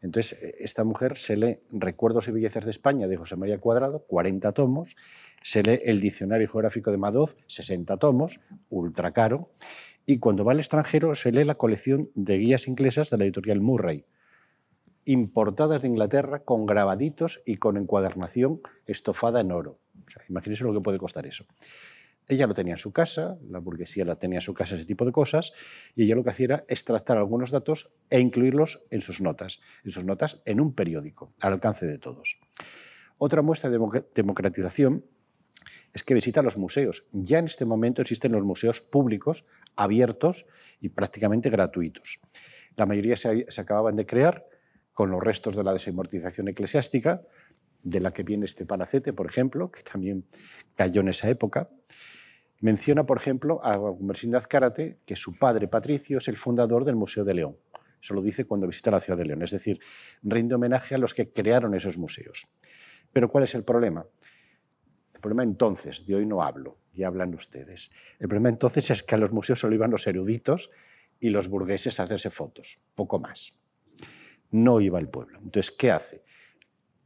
[0.02, 4.00] Entonces, e, esta mujer se lee Recuerdos y Bellezas de España de José María Cuadrado,
[4.00, 4.98] 40 tomos,
[5.44, 9.50] se lee el Diccionario Geográfico de Madoz, 60 tomos, ultra caro,
[10.06, 13.62] y cuando va al extranjero se lee la colección de guías inglesas de la editorial
[13.62, 14.06] Murray,
[15.06, 19.80] importadas de Inglaterra con grabaditos y con encuadernación estofada en oro.
[20.28, 21.46] imagínense lo que puede costar eso.
[22.28, 25.04] Ella lo tenía en su casa, la burguesía la tenía en su casa, ese tipo
[25.04, 25.52] de cosas,
[25.96, 29.90] y ella lo que hacía era extractar algunos datos e incluirlos en sus notas, en
[29.90, 32.40] sus notas en un periódico, al alcance de todos.
[33.18, 33.80] Otra muestra de
[34.14, 35.06] democratización
[35.94, 37.06] es que visita los museos.
[37.12, 40.46] Ya en este momento existen los museos públicos, abiertos
[40.80, 42.20] y prácticamente gratuitos.
[42.76, 44.46] La mayoría se, acababan de crear
[44.94, 47.22] con los restos de la desamortización eclesiástica,
[47.82, 50.26] de la que viene este palacete, por ejemplo, que también
[50.76, 51.70] cayó en esa época.
[52.60, 56.96] Menciona, por ejemplo, a Mersin de Azcárate que su padre Patricio es el fundador del
[56.98, 57.58] Museo de León.
[58.02, 59.80] Eso lo dice cuando visita la ciudad de León, es decir,
[60.24, 62.48] rinde homenaje a los que crearon esos museos.
[63.12, 64.06] Pero ¿cuál es el problema?
[65.20, 67.92] El problema entonces, de hoy no hablo, ya hablan ustedes.
[68.20, 70.70] El problema entonces es que a los museos solo iban los eruditos
[71.20, 73.54] y los burgueses a hacerse fotos, poco más.
[74.52, 75.40] No iba el pueblo.
[75.40, 76.24] Entonces, ¿qué hace?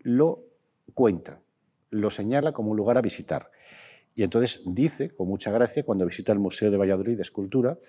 [0.01, 0.45] Lo
[0.93, 1.41] cuenta,
[1.89, 3.49] lo señala como un lugar a visitar.
[4.13, 7.79] Y entonces dice, con mucha gracia, cuando visita el Museo de Valladolid de Escultura,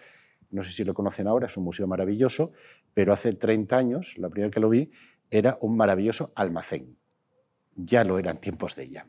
[0.52, 2.52] no sé si lo conocen ahora, es un museo maravilloso,
[2.94, 4.90] pero hace 30 años, la primera que lo vi,
[5.30, 6.96] era un maravilloso almacén.
[7.76, 9.06] Ya lo eran tiempos de ella.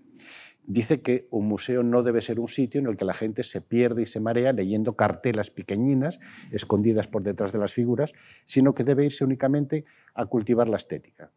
[0.67, 3.61] Dice que un museo no debe ser un sitio en el que la gente se
[3.61, 6.19] pierde y se marea leyendo cartelas pequeñinas,
[6.51, 8.13] escondidas por detrás de las figuras,
[8.45, 11.31] sino que debe irse únicamente a cultivar la estética,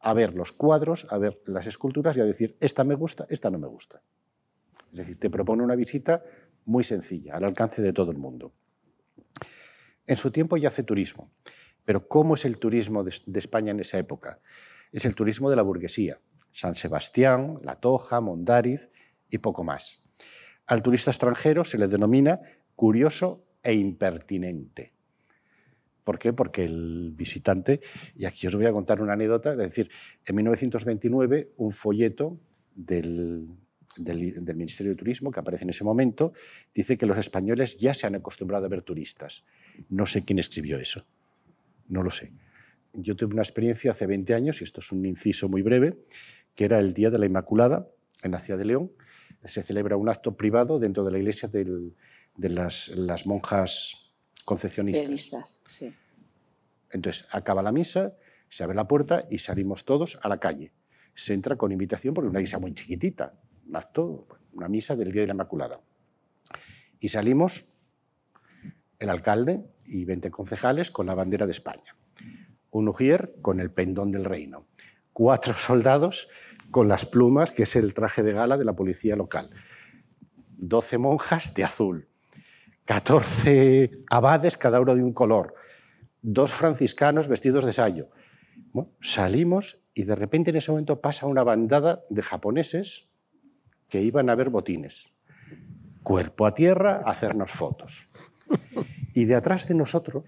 [0.00, 3.50] a ver los cuadros, a ver las esculturas y a decir, esta me gusta, esta
[3.50, 4.02] no me gusta.
[4.92, 6.22] Es decir, te propone una visita
[6.64, 8.52] muy sencilla, al alcance de todo el mundo.
[10.06, 11.30] En su tiempo ya hace turismo,
[11.84, 14.40] pero ¿cómo es el turismo de, España en esa época?
[14.92, 16.18] Es el turismo de la burguesía,
[16.52, 18.90] San Sebastián, La Toja, Mondariz
[19.30, 20.02] y poco más.
[20.66, 22.40] Al turista extranjero se le denomina
[22.76, 24.92] curioso e impertinente.
[26.04, 26.32] ¿Por qué?
[26.32, 27.80] Porque el visitante,
[28.16, 29.90] y aquí os voy a contar una anécdota, es decir,
[30.24, 32.40] en 1929 un folleto
[32.74, 33.48] del,
[33.96, 36.32] del, Ministerio de Turismo, que aparece en ese momento,
[36.74, 39.44] dice que los españoles ya se han acostumbrado a ver turistas.
[39.88, 41.04] No sé quién escribió eso,
[41.88, 42.32] no lo sé.
[42.92, 45.98] Yo tuve una experiencia hace 20 años, y esto es un inciso muy breve,
[46.54, 47.88] que era el Día de la Inmaculada
[48.22, 48.92] en la ciudad de León.
[49.44, 51.92] Se celebra un acto privado dentro de la iglesia de
[52.36, 55.62] las, las, monjas concepcionistas.
[55.66, 55.94] Sí.
[56.90, 58.14] Entonces, acaba la misa,
[58.48, 60.72] se abre la puerta y salimos todos a la calle.
[61.14, 63.34] Se entra con invitación porque es una iglesia muy chiquitita,
[63.68, 65.80] un acto, una misa del Día de la Inmaculada.
[66.98, 67.70] Y salimos
[68.98, 71.96] el alcalde y 20 concejales con la bandera de España.
[72.70, 74.66] Un ujier con el pendón del reino.
[75.20, 76.30] Cuatro soldados
[76.70, 79.50] con las plumas, que es el traje de gala de la policía local.
[80.56, 82.08] 12 monjas de azul.
[82.86, 85.54] 14 abades, cada uno de un color.
[86.22, 88.08] Dos franciscanos vestidos de sayo.
[89.02, 93.06] salimos y de repente en ese momento pasa una bandada de japoneses
[93.90, 95.12] que iban a ver botines.
[96.02, 98.06] Cuerpo a tierra, hacernos fotos.
[99.12, 100.24] Y de atrás de nosotros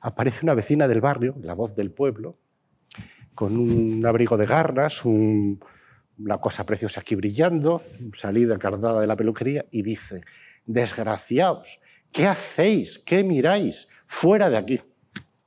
[0.00, 2.38] aparece una vecina del barrio, la voz del pueblo,
[3.34, 7.82] con un abrigo de garras, una cosa preciosa aquí brillando,
[8.16, 10.22] salida cardada de la peluquería, y dice,
[10.66, 11.80] desgraciados,
[12.12, 12.98] ¿qué hacéis?
[12.98, 13.88] ¿Qué miráis?
[14.06, 14.80] Fuera de aquí,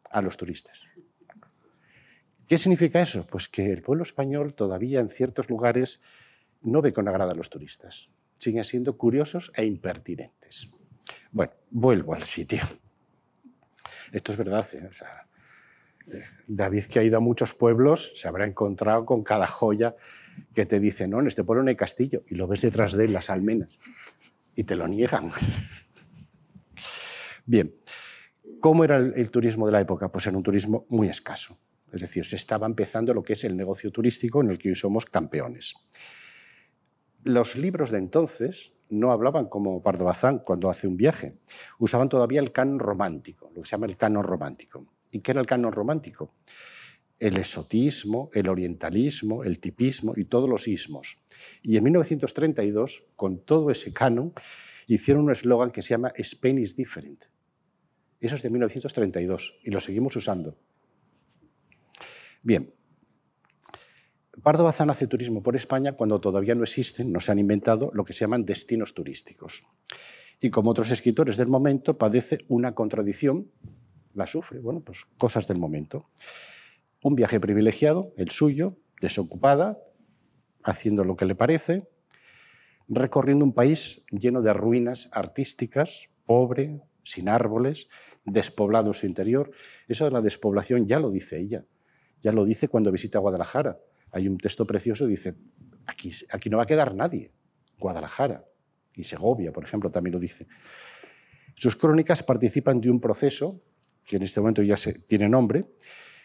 [0.09, 0.79] a los turistas.
[2.47, 3.25] ¿Qué significa eso?
[3.25, 6.01] Pues que el pueblo español todavía en ciertos lugares
[6.61, 8.09] no ve con agrado a los turistas.
[8.37, 10.71] Siguen siendo curiosos e impertinentes.
[11.31, 12.61] Bueno, vuelvo al sitio.
[14.11, 14.67] Esto es verdad.
[14.73, 14.89] ¿eh?
[14.91, 15.05] Eh,
[16.47, 19.95] David, que ha ido a muchos pueblos, se habrá encontrado con cada joya
[20.53, 23.05] que te dice, no, en este pueblo no hay castillo, y lo ves detrás de
[23.05, 23.79] él, las almenas,
[24.55, 25.31] y te lo niegan.
[27.45, 27.73] Bien,
[28.59, 30.09] ¿cómo era el turismo de la época?
[30.09, 31.57] Pues era un turismo muy escaso.
[31.91, 34.75] Es decir, se estaba empezando lo que es el negocio turístico en el que hoy
[34.75, 35.75] somos campeones.
[37.23, 41.37] Los libros de entonces no hablaban como Pardo Bazán cuando hace un viaje.
[41.79, 44.85] Usaban todavía el canon romántico, lo que se llama el canon romántico.
[45.15, 46.33] ¿Y qué era el canon romántico?
[47.17, 51.17] El esotismo, el orientalismo, el tipismo y todos los ismos.
[51.63, 54.33] Y en 1932, con todo ese canon,
[54.87, 57.23] hicieron un eslogan que se llama Spain is different.
[58.19, 60.57] Eso es de 1932 y lo seguimos usando.
[62.43, 62.73] Bien,
[64.43, 68.03] Pardo Bazán hace turismo por España cuando todavía no existen, no se han inventado lo
[68.03, 69.65] que se llaman destinos turísticos.
[70.41, 73.49] Y como otros escritores del momento, padece una contradicción,
[74.15, 76.09] la sufre, bueno, pues cosas del momento.
[77.03, 79.77] Un viaje privilegiado, el suyo, desocupada,
[80.63, 81.87] haciendo lo que le parece,
[82.87, 87.87] recorriendo un país lleno de ruinas artísticas, pobre, sin árboles,
[88.25, 89.51] despoblado su interior.
[89.87, 91.65] Eso de la despoblación ya lo dice ella,
[92.23, 93.77] ya lo dice cuando visita Guadalajara
[94.15, 95.35] hay un texto precioso dice,
[95.85, 97.33] aquí, aquí no va a quedar nadie.
[97.77, 98.45] Guadalajara
[98.93, 100.47] y Segovia, por ejemplo, también lo dice.
[101.53, 103.61] Sus crónicas participan de un proceso
[104.05, 105.65] que en este momento ya se, tiene nombre,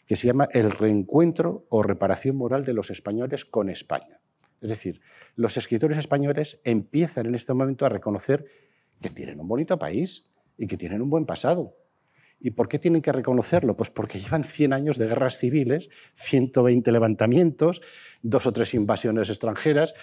[0.07, 4.21] que se llama el reencuentro o reparación moral de los españoles con España.
[4.61, 5.01] Es decir,
[5.37, 8.45] los escritores españoles empiezan en este momento a reconocer
[9.01, 11.77] que tienen un bonito país y que tienen un buen pasado
[12.41, 13.77] ¿Y por qué tienen que reconocerlo?
[13.77, 17.83] Pues porque llevan 100 años de guerras civiles, 120 levantamientos,
[18.23, 19.95] dos o tres invasiones extranjeras,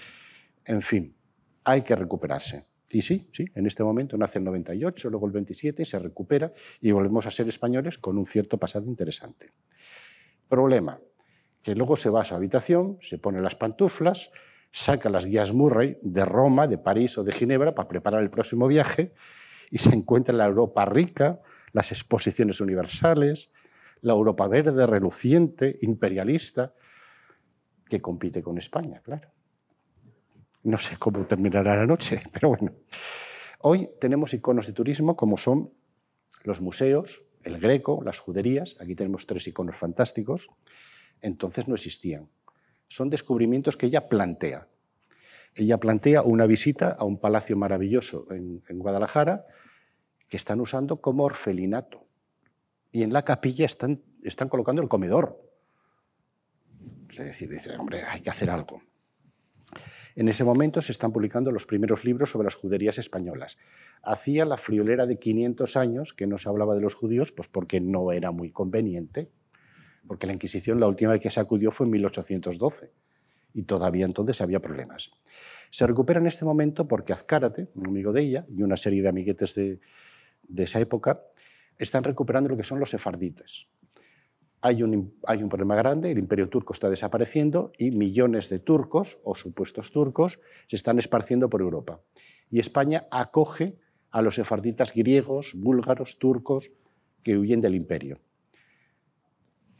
[0.64, 1.16] en fin,
[1.64, 2.68] hay que recuperarse.
[2.90, 6.92] Y sí, sí, en este momento nace el 98, luego el 27, se recupera y
[6.92, 9.52] volvemos a ser españoles con un cierto pasado interesante.
[10.48, 11.00] Problema,
[11.62, 14.32] que luego se va a su habitación, se pone las pantuflas,
[14.72, 18.68] saca las guías Murray de Roma, de París o de Ginebra para preparar el próximo
[18.68, 19.14] viaje
[19.70, 21.42] y se encuentra en la Europa rica,
[21.74, 23.52] las exposiciones universales,
[24.02, 26.74] la Europa verde, reluciente, imperialista,
[27.90, 29.30] que compite con España, claro.
[30.68, 32.74] No sé cómo terminará la noche, pero bueno.
[33.60, 35.72] Hoy tenemos iconos de turismo como son
[36.44, 40.50] los museos, el greco, las juderías, aquí tenemos tres iconos fantásticos,
[41.22, 42.28] entonces no existían.
[42.90, 44.68] Son descubrimientos que ella plantea.
[45.56, 49.46] Ella plantea una visita a un palacio maravilloso en, Guadalajara
[50.28, 52.06] que están usando como orfelinato.
[52.92, 54.04] Y en la capilla están,
[54.50, 55.42] colocando el comedor.
[57.10, 58.82] Es decir, dice, hombre, hay que hacer algo.
[60.18, 63.60] En ese momento se están publicando los primeros libros sobre las juderías españolas.
[64.02, 67.80] Hacía la friolera de 500 años que no se hablaba de los judíos, pues porque
[67.80, 69.30] no era muy conveniente,
[70.08, 72.92] porque la Inquisición la última vez que se acudió fue en 1812
[73.54, 75.12] y todavía entonces había problemas.
[75.70, 79.10] Se recupera en este momento porque Azcárate, un amigo de ella, y una serie de
[79.10, 79.80] amiguetes de,
[80.56, 81.22] esa época,
[81.78, 83.68] están recuperando lo que son los sefardites
[84.62, 85.14] hay un,
[85.50, 90.76] problema grande, el imperio turco está desapareciendo y millones de turcos o supuestos turcos se
[90.76, 92.02] están esparciendo por Europa.
[92.50, 93.78] Y España acoge
[94.10, 96.72] a los sefarditas griegos, búlgaros, turcos
[97.24, 98.20] que huyen del imperio.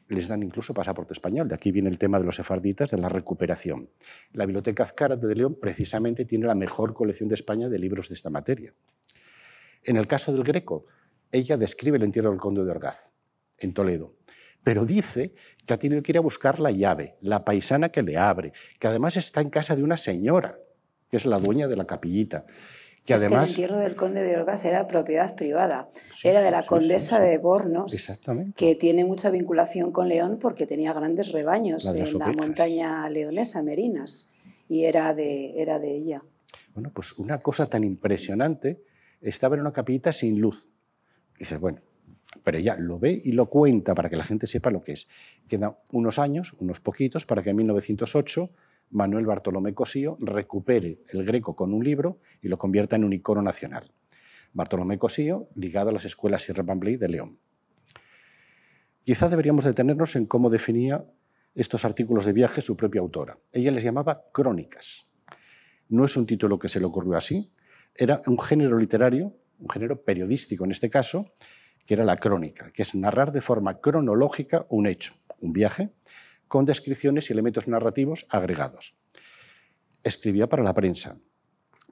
[0.10, 1.48] Les dan incluso pasaporte español.
[1.48, 3.90] De aquí viene el tema de los sefarditas, de la recuperación.
[4.32, 8.16] La Biblioteca Azcárate de León precisamente tiene la mejor colección de España de libros de
[8.16, 8.74] esta materia.
[9.84, 10.86] En el caso del Greco,
[11.32, 13.12] ella describe el entierro del conde de Orgaz,
[13.58, 14.14] en Toledo
[14.68, 15.34] pero dice
[15.66, 18.52] que ha tenido que ir a buscar la llave, la paisana que le abre,
[18.82, 20.60] que además está en casa de una señora,
[21.10, 22.46] que es la dueña de la capillita.
[23.06, 23.44] Que además...
[23.44, 25.88] el entierro del conde de Orgaz era propiedad privada,
[26.22, 28.20] era de la condesa de Bornos,
[28.58, 34.36] que tiene mucha vinculación con León porque tenía grandes rebaños en la montaña leonesa, Merinas,
[34.68, 36.24] y era de, era de ella.
[36.74, 38.84] Bueno, pues una cosa tan impresionante,
[39.22, 40.68] estaba en una capillita sin luz.
[41.40, 41.80] dice, bueno,
[42.44, 45.08] pero ella lo ve y lo cuenta para que la gente sepa lo que es.
[45.48, 48.50] Quedan unos años, unos poquitos, para que en 1908
[48.92, 53.42] Manuel Bartolomé Cosío recupere el greco con un libro y lo convierta en un icono
[53.42, 53.92] nacional.
[54.54, 57.38] Bartolomé Cosío, ligado a las escuelas Sierra Pambley de León.
[59.04, 61.06] Quizá deberíamos detenernos en cómo definía
[61.56, 63.38] estos artículos de viaje su propia autora.
[63.52, 65.08] Ella les llamaba crónicas.
[65.90, 67.52] No es un título que se le ocurrió así,
[67.96, 71.34] era un género literario, un género periodístico en este caso,
[71.88, 75.90] que era la crónica, que es narrar de forma cronológica un hecho, un viaje,
[76.48, 78.96] con descripciones y elementos narrativos agregados.
[80.04, 81.18] Escribía para la prensa,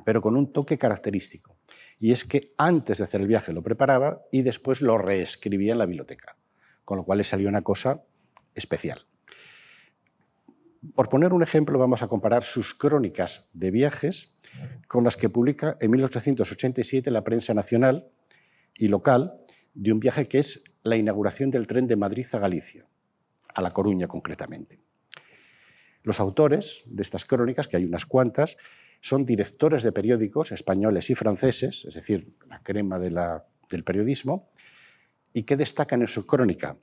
[0.04, 1.58] pero con un toque característico,
[1.98, 5.80] y es que antes de hacer el viaje lo preparaba y después lo reescribía en
[5.80, 6.36] la biblioteca,
[6.84, 8.04] con lo cual le salió una cosa
[8.54, 9.06] especial.
[10.94, 14.38] Por poner un ejemplo, vamos a comparar sus crónicas de viajes
[14.88, 18.10] con las que publica en 1887 la prensa nacional
[18.76, 19.45] y local
[19.76, 22.86] de un viaje que es la inauguración del tren de Madrid a Galicia,
[23.54, 24.80] a La Coruña concretamente.
[26.02, 28.58] Los autores de estas crónicas, que hay unas cuantas,
[29.02, 34.50] son directores de periódicos españoles y franceses, es decir, la crema del periodismo,
[35.34, 36.78] y que destacan en su crónica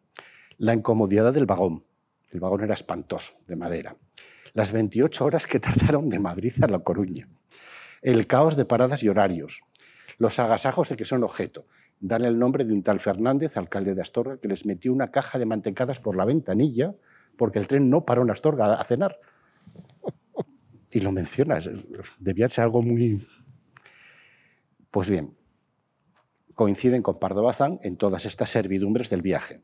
[0.59, 1.85] la incomodidad del vagón.
[2.31, 3.97] El vagón era espantoso, de madera.
[4.53, 7.29] Las 28 horas que tardaron de Madrid a La Coruña.
[8.03, 9.63] El caos de paradas y horarios.
[10.19, 11.67] Los agasajos de que son objeto
[12.03, 15.39] dan el nombre de un tal Fernández, alcalde de Astorga, que les metió una caja
[15.39, 16.95] de mantecadas por la ventanilla
[17.37, 19.19] porque el tren no paró en Astorga a cenar.
[20.91, 21.71] Y lo mencionas,
[22.19, 23.27] debía ser algo muy...
[24.91, 25.35] Pues bien,
[26.55, 29.63] coinciden con Pardo Bazán en todas estas servidumbres del viaje,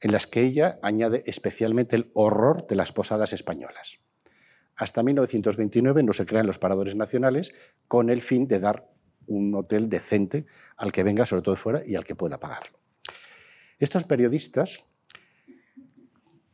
[0.00, 3.98] en las que ella añade especialmente el horror de las posadas españolas.
[4.76, 7.52] Hasta 1929 no se crean los paradores nacionales
[7.88, 8.94] con el fin de dar
[9.26, 10.46] un hotel decente
[10.76, 12.78] al que venga, sobre todo de fuera, y al que pueda pagarlo.
[13.78, 14.86] Estos periodistas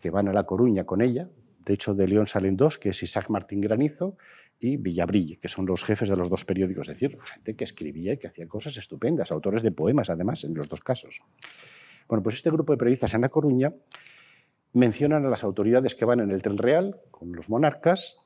[0.01, 1.29] que van a La Coruña con ella,
[1.65, 4.17] de hecho de León salen dos, que es Isaac Martín Granizo
[4.59, 8.15] y Villabrille, que son los jefes de los dos periódicos, es decir, gente que escribía
[8.15, 11.21] y que hacía cosas estupendas, autores de poemas además en los dos casos.
[12.09, 13.73] Bueno, pues este grupo de periodistas en La Coruña
[14.73, 18.19] mencionan a las autoridades que van en el tren real con los monarcas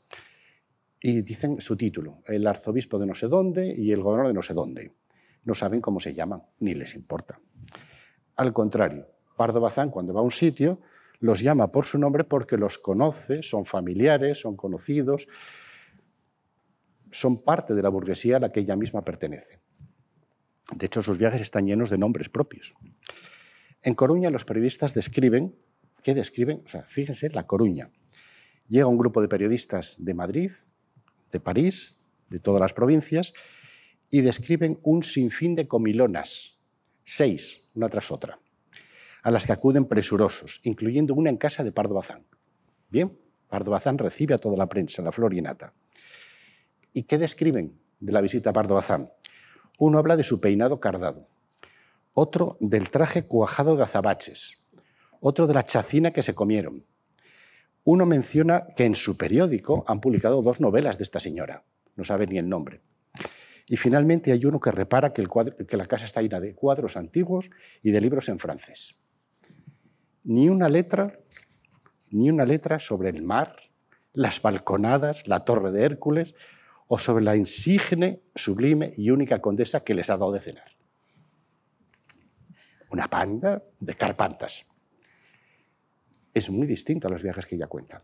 [1.06, 4.42] y dicen su título, el arzobispo de no sé dónde y el gobernador de no
[4.42, 4.90] sé dónde.
[5.44, 7.38] No saben cómo se llaman, ni les importa.
[8.36, 10.80] Al contrario, Pardo Bazán, cuando va a un sitio,
[11.20, 15.28] los llama por su nombre porque los conoce, son familiares, son conocidos,
[17.12, 19.60] son parte de la burguesía a la que ella misma pertenece.
[20.74, 22.74] De hecho, sus viajes están llenos de nombres propios.
[23.82, 25.54] En Coruña los periodistas describen,
[26.02, 26.62] ¿qué describen?
[26.64, 27.90] O sea, fíjense, La Coruña.
[28.68, 30.50] Llega un grupo de periodistas de Madrid,
[31.34, 31.96] de París,
[32.30, 33.34] de todas las provincias,
[34.08, 36.56] y describen un sinfín de comilonas,
[37.04, 38.38] seis, una tras otra,
[39.22, 42.22] a las que acuden presurosos, incluyendo una en casa de Pardo Bazán.
[42.88, 43.18] Bien,
[43.48, 45.72] Pardo Bazán recibe a toda la prensa, la flor y nata.
[46.92, 49.10] ¿Y qué describen de la visita a Pardo Bazán?
[49.78, 51.26] Uno habla de su peinado cardado,
[52.12, 54.58] otro del traje cuajado de azabaches,
[55.18, 56.84] otro de la chacina que se comieron.
[57.84, 61.64] Uno menciona que en su periódico han publicado dos novelas de esta señora,
[61.96, 62.80] no sabe ni el nombre.
[63.66, 65.26] Y finalmente hay uno que repara que,
[65.76, 67.50] la casa está llena de cuadros antiguos
[67.82, 68.96] y de libros en francés.
[70.24, 71.18] Ni una letra,
[72.10, 73.56] ni una letra sobre el mar,
[74.12, 76.34] las balconadas, la torre de Hércules
[76.88, 80.72] o sobre la insigne, sublime y única condesa que les ha dado de cenar.
[82.90, 84.66] Una panda de carpantas.
[86.34, 88.02] Es muy distinto a los viajes que ella cuenta.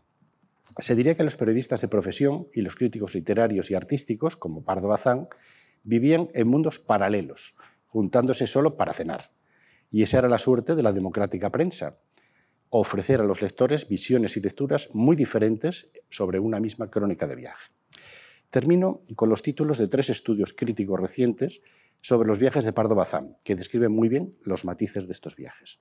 [0.77, 4.87] Se diría que los periodistas de profesión y los críticos literarios y artísticos, como Pardo
[4.87, 5.27] Bazán,
[5.83, 7.55] vivían en mundos paralelos,
[7.87, 9.31] juntándose solo para cenar.
[9.91, 11.97] Y esa era la suerte de la democrática prensa,
[12.69, 17.71] ofrecer a los lectores visiones y lecturas muy diferentes sobre una misma crónica de viaje.
[18.49, 21.61] Termino con los títulos de tres estudios críticos recientes
[21.99, 25.79] sobre los viajes de Pardo Bazán, que describen muy bien los matices de estos viajes.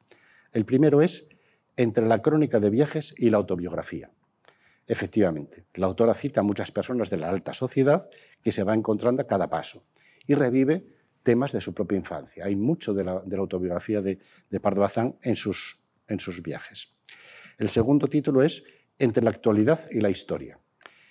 [0.53, 1.28] El primero es
[1.81, 4.11] Entre la crónica de viajes y la autobiografía.
[4.87, 8.11] Efectivamente, la autora cita a muchas personas de la alta sociedad
[8.45, 9.83] que se va encontrando a cada paso
[10.26, 10.85] y revive
[11.22, 12.45] temas de su propia infancia.
[12.45, 14.18] Hay mucho de la, autobiografía de,
[14.61, 16.99] Pardo Bazán en sus, en sus viajes.
[17.57, 18.62] El segundo título es
[18.99, 20.59] Entre la actualidad y la historia.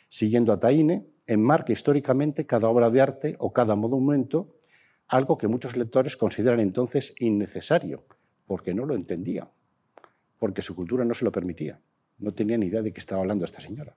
[0.07, 4.59] Siguiendo a Taine, enmarca históricamente cada obra de arte o cada monumento,
[5.07, 8.05] algo que muchos lectores consideran entonces innecesario,
[8.45, 9.49] porque no lo entendían,
[10.39, 11.79] porque su cultura no se lo permitía.
[12.17, 13.95] No tenían ni idea de qué estaba hablando esta señora.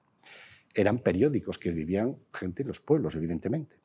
[0.75, 3.77] Eran periódicos que vivían gente en los pueblos, evidentemente.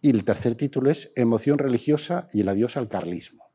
[0.00, 3.50] Y el tercer título es Emoción religiosa y el adiós al carlismo.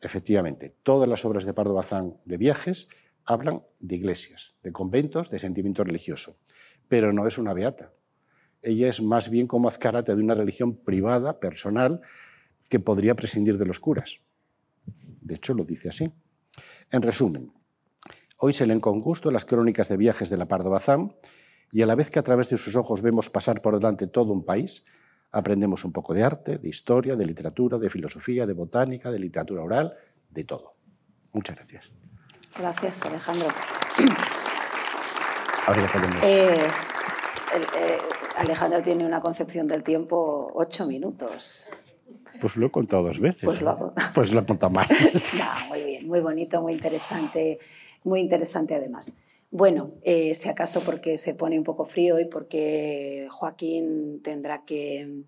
[0.00, 2.88] Efectivamente, todas las obras de Pardo Bazán de viajes
[3.24, 6.36] hablan de iglesias, de conventos, de sentimiento religioso,
[6.88, 7.92] pero no es una beata.
[8.62, 12.00] Ella es más bien como azcárate de una religión privada, personal,
[12.68, 14.20] que podría prescindir de los curas.
[15.20, 16.12] De hecho, lo dice así.
[16.92, 17.52] En resumen,
[18.38, 21.14] hoy se leen con gusto las crónicas de viajes de la Pardo Bazán
[21.70, 24.32] y a la vez que a través de sus ojos vemos pasar por delante todo
[24.32, 24.84] un país,
[25.30, 29.62] aprendemos un poco de arte, de historia, de literatura, de filosofía, de botánica, de literatura
[29.62, 29.96] oral,
[30.30, 30.74] de todo.
[31.32, 31.92] Muchas gracias.
[32.58, 33.48] Gracias, Alejandro.
[35.66, 36.22] Ahora ya podemos...
[36.24, 36.66] Eh,
[37.76, 37.98] eh,
[38.36, 41.70] Alejandro tiene una concepción del tiempo ocho minutos.
[42.40, 43.40] Pues lo he contado dos veces.
[43.42, 43.94] Pues lo, ha...
[44.14, 44.88] pues lo he contado más.
[45.68, 47.58] muy bien, muy bonito, muy interesante,
[48.04, 49.22] muy interesante además.
[49.50, 55.24] Bueno, eh, si acaso porque se pone un poco frío y porque Joaquín tendrá que,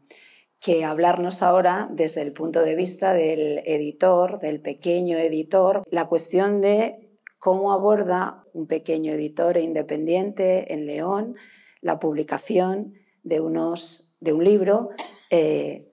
[0.61, 6.61] que hablarnos ahora desde el punto de vista del editor, del pequeño editor, la cuestión
[6.61, 11.35] de cómo aborda un pequeño editor independiente en León
[11.81, 12.95] la publicación
[13.25, 14.91] de, unos, de un libro
[15.31, 15.92] eh,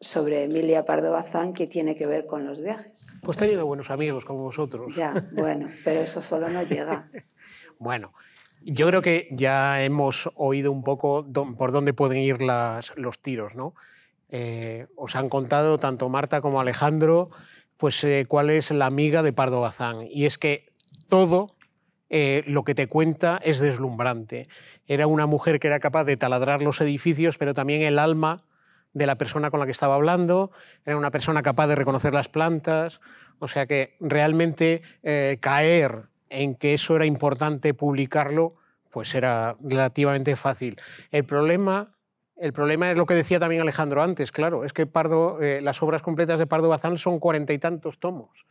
[0.00, 3.18] sobre Emilia Pardo Bazán que tiene que ver con los viajes.
[3.22, 4.94] Pues tenido buenos amigos como vosotros.
[4.94, 7.08] Ya, bueno, pero eso solo no llega.
[7.78, 8.12] bueno,
[8.62, 11.26] yo creo que ya hemos oído un poco
[11.56, 13.74] por dónde pueden ir las, los tiros, ¿no?
[14.30, 17.30] Eh, os han contado tanto Marta como Alejandro,
[17.76, 20.06] pues eh, cuál es la amiga de Pardo Bazán.
[20.10, 20.70] Y es que
[21.08, 21.56] todo
[22.10, 24.48] eh, lo que te cuenta es deslumbrante.
[24.86, 28.44] Era una mujer que era capaz de taladrar los edificios, pero también el alma
[28.92, 30.50] de la persona con la que estaba hablando,
[30.84, 33.00] era una persona capaz de reconocer las plantas,
[33.38, 38.56] o sea que realmente eh, caer en que eso era importante publicarlo,
[38.90, 40.80] pues era relativamente fácil.
[41.10, 41.94] El problema,
[42.36, 45.82] el problema es lo que decía también Alejandro antes, claro, es que Pardo, eh, las
[45.82, 48.46] obras completas de Pardo Bazán son cuarenta y tantos tomos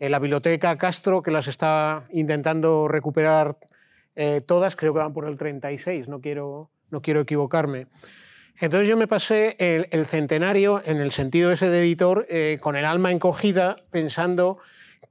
[0.00, 3.58] en la biblioteca Castro, que las está intentando recuperar
[4.16, 7.86] eh, todas, creo que van por el 36, no quiero, no quiero equivocarme.
[8.60, 12.84] Entonces yo me pasé el, centenario, en el sentido ese de editor, eh, con el
[12.84, 14.58] alma encogida, pensando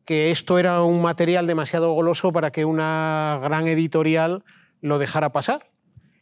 [0.05, 4.43] que esto era un material demasiado goloso para que una gran editorial
[4.81, 5.67] lo dejara pasar.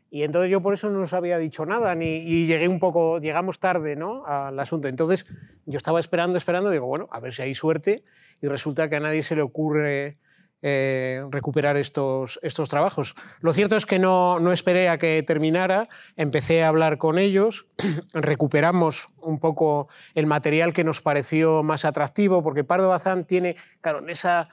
[0.10, 3.20] Y entonces yo por eso no os había dicho nada, ni, y llegué un poco,
[3.20, 4.26] llegamos tarde ¿no?
[4.26, 4.88] al asunto.
[4.88, 5.26] Entonces
[5.66, 8.06] yo estaba esperando, esperando, digo, bueno, a ver si hay suerte,
[8.42, 10.18] y resulta que a nadie se le ocurre
[10.62, 13.16] eh, recuperar estos, estos trabajos.
[13.42, 17.68] Lo cierto es que no, no esperé a que terminara, empecé a hablar con ellos,
[18.14, 24.00] recuperamos un poco el material que nos pareció más atractivo, porque Pardo Bazán tiene, claro,
[24.00, 24.50] en esa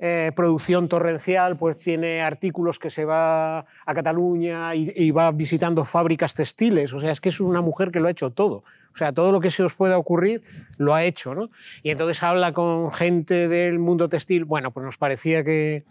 [0.00, 6.34] eh, producción torrencial, pues tiene artículos que se va a Cataluña y, va visitando fábricas
[6.34, 6.92] textiles.
[6.92, 8.64] O sea, es que es una mujer que lo ha hecho todo.
[8.92, 10.42] O sea, todo lo que se os pueda ocurrir
[10.76, 11.34] lo ha hecho.
[11.34, 11.50] ¿no?
[11.82, 14.44] Y entonces habla con gente del mundo textil.
[14.44, 15.84] Bueno, pues nos parecía que,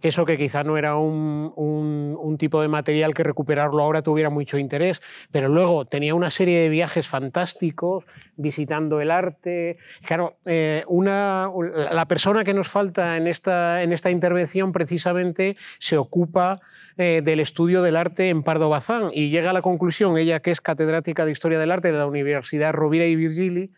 [0.00, 5.02] eso que quizá no era un, tipo de material que recuperarlo ahora tuviera mucho interés,
[5.32, 8.04] pero luego tenía una serie de viajes fantásticos,
[8.36, 9.78] visitando el arte.
[10.06, 11.50] Claro, eh, una,
[11.90, 16.60] la persona que nos falta en esta, en esta intervención precisamente se ocupa
[16.96, 20.52] eh, del estudio del arte en Pardo Bazán y llega a la conclusión, ella que
[20.52, 23.72] es catedrática de Historia del Arte de la Universidad Rovira y Virgili,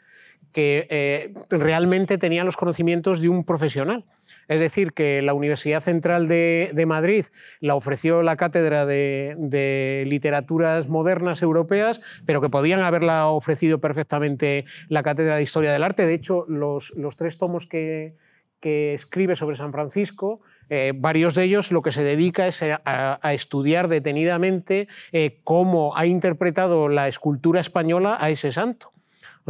[0.53, 4.05] que eh, realmente tenía los conocimientos de un profesional.
[4.48, 7.26] Es decir, que la Universidad Central de, Madrid
[7.61, 15.03] la ofreció la cátedra de, literaturas modernas europeas, pero que podían haberla ofrecido perfectamente la
[15.03, 16.07] cátedra de Historia del Arte.
[16.07, 18.14] De hecho, los, tres tomos que,
[18.62, 23.88] escribe sobre San Francisco, eh, varios de ellos lo que se dedica es a, estudiar
[23.88, 28.92] detenidamente eh, cómo ha interpretado la escultura española a ese santo.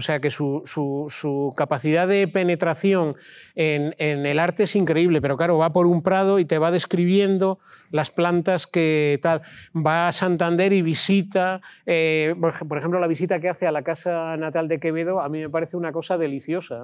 [0.00, 3.16] O sea que su, capacidad de penetración
[3.54, 7.58] en, el arte es increíble, pero claro, va por un prado y te va describiendo
[7.90, 9.42] las plantas que tal.
[9.76, 12.34] Va a Santander y visita, eh,
[12.66, 15.50] por ejemplo, la visita que hace a la casa natal de Quevedo, a mí me
[15.50, 16.82] parece una cosa deliciosa.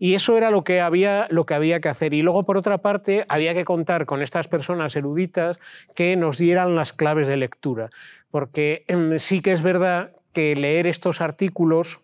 [0.00, 2.12] Y eso era lo que, había, lo que había que hacer.
[2.12, 5.60] Y luego, por otra parte, había que contar con estas personas eruditas
[5.94, 7.90] que nos dieran las claves de lectura.
[8.32, 12.00] Porque em, sí que es verdad que leer estos artículos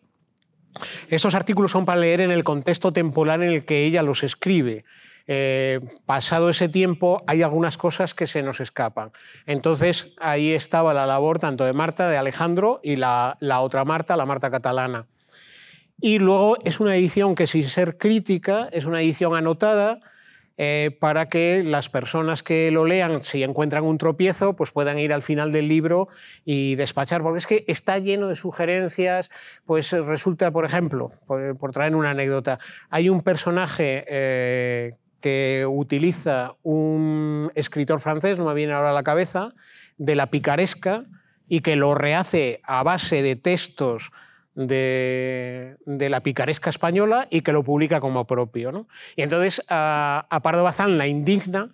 [1.09, 4.85] estos artículos son para leer en el contexto temporal en el que ella los escribe.
[5.29, 9.13] Eh, pasado ese tiempo hay algunas cosas que se nos escapan.
[9.47, 14.17] Entonces ahí estaba la labor tanto de Marta, de Alejandro y la, la otra Marta,
[14.17, 15.07] la Marta catalana.
[16.01, 20.01] Y luego es una edición que sin ser crítica, es una edición anotada
[20.65, 25.13] eh, para que las personas que lo lean, si encuentran un tropiezo, pues puedan ir
[25.13, 26.07] al final del libro
[26.45, 29.33] y despachar, porque es que está lleno de sugerencias,
[29.67, 32.61] pues resulta, por ejemplo, por, traer una anécdota,
[32.91, 39.03] hay un personaje eh, que utiliza un escritor francés, no me viene ahora a la
[39.03, 39.55] cabeza,
[39.99, 41.07] de la picaresca
[41.49, 44.13] y que lo rehace a base de textos
[44.55, 48.87] de, la picaresca española y que lo publica como propio.
[49.17, 51.71] Y entonces a, Pardo Bazán la indigna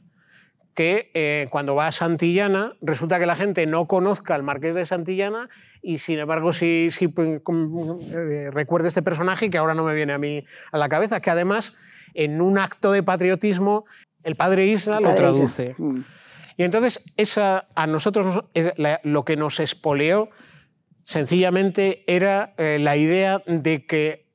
[0.74, 4.86] que eh, cuando va a Santillana resulta que la gente no conozca al marqués de
[4.86, 5.48] Santillana
[5.82, 7.40] y sin embargo sí, sí pues,
[8.12, 11.30] eh, recuerda este personaje que ahora no me viene a mí a la cabeza, que
[11.30, 11.76] además
[12.14, 13.86] en un acto de patriotismo
[14.22, 15.74] el padre Isla lo traduce.
[15.78, 16.00] Mm.
[16.56, 18.44] Y entonces esa, a nosotros
[19.02, 20.30] lo que nos espoleó
[21.08, 24.26] sencillamente era eh, la idea de que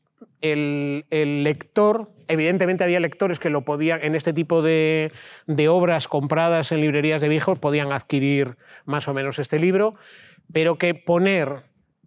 [0.42, 5.12] el, lector, evidentemente había lectores que lo podían, en este tipo de,
[5.70, 9.94] obras compradas en librerías de viejos, podían adquirir más o menos este libro,
[10.52, 11.62] pero que poner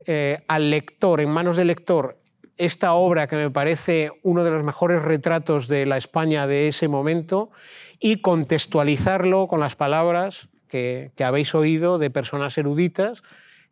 [0.05, 2.19] eh, al lector, en manos del lector,
[2.57, 6.89] esta obra que me parece uno de los mejores retratos de la España de ese
[6.89, 7.53] momento
[8.01, 13.23] y contextualizarlo con las palabras que habéis oído de personas eruditas,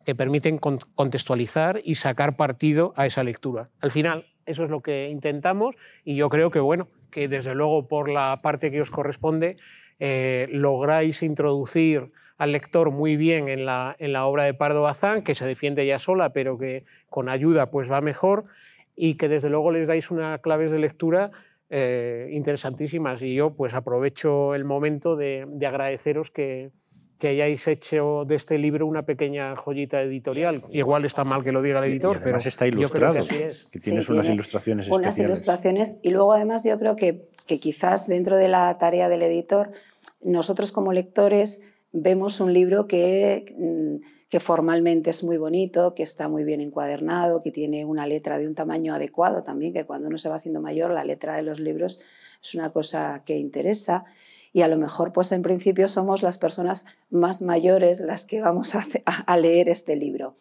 [0.05, 3.69] que permiten contextualizar y sacar partido a esa lectura.
[3.81, 7.87] Al final, eso es lo que intentamos y yo creo que, bueno, que desde luego
[7.87, 9.57] por la parte que os corresponde,
[9.99, 15.23] eh, lográis introducir al lector muy bien en la, en la obra de Pardo Bazán,
[15.23, 18.45] que se defiende ya sola, pero que con ayuda pues va mejor,
[18.95, 21.31] y que desde luego les dais unas claves de lectura
[21.69, 23.21] eh, interesantísimas.
[23.21, 26.71] Y yo pues aprovecho el momento de agradeceros que,
[27.19, 30.63] que hayáis hecho de este libro una pequeña joyita editorial.
[30.69, 33.65] Igual está mal que lo diga el editor, pero está ilustrado, que, es.
[33.71, 38.37] que tienes unas ilustraciones Unas ilustraciones y luego además yo creo que, que quizás dentro
[38.37, 39.71] de la tarea del editor,
[40.23, 46.27] nosotros como lectores vemos un libro que, mm, que formalmente es muy bonito, que está
[46.27, 50.17] muy bien encuadernado, que tiene una letra de un tamaño adecuado también, que cuando uno
[50.17, 52.01] se va haciendo mayor, la letra de los libros
[52.43, 54.03] es una cosa que interesa
[54.55, 58.71] y a lo mejor pues en principio somos las personas más mayores las que vamos
[58.73, 60.37] a, leer este libro.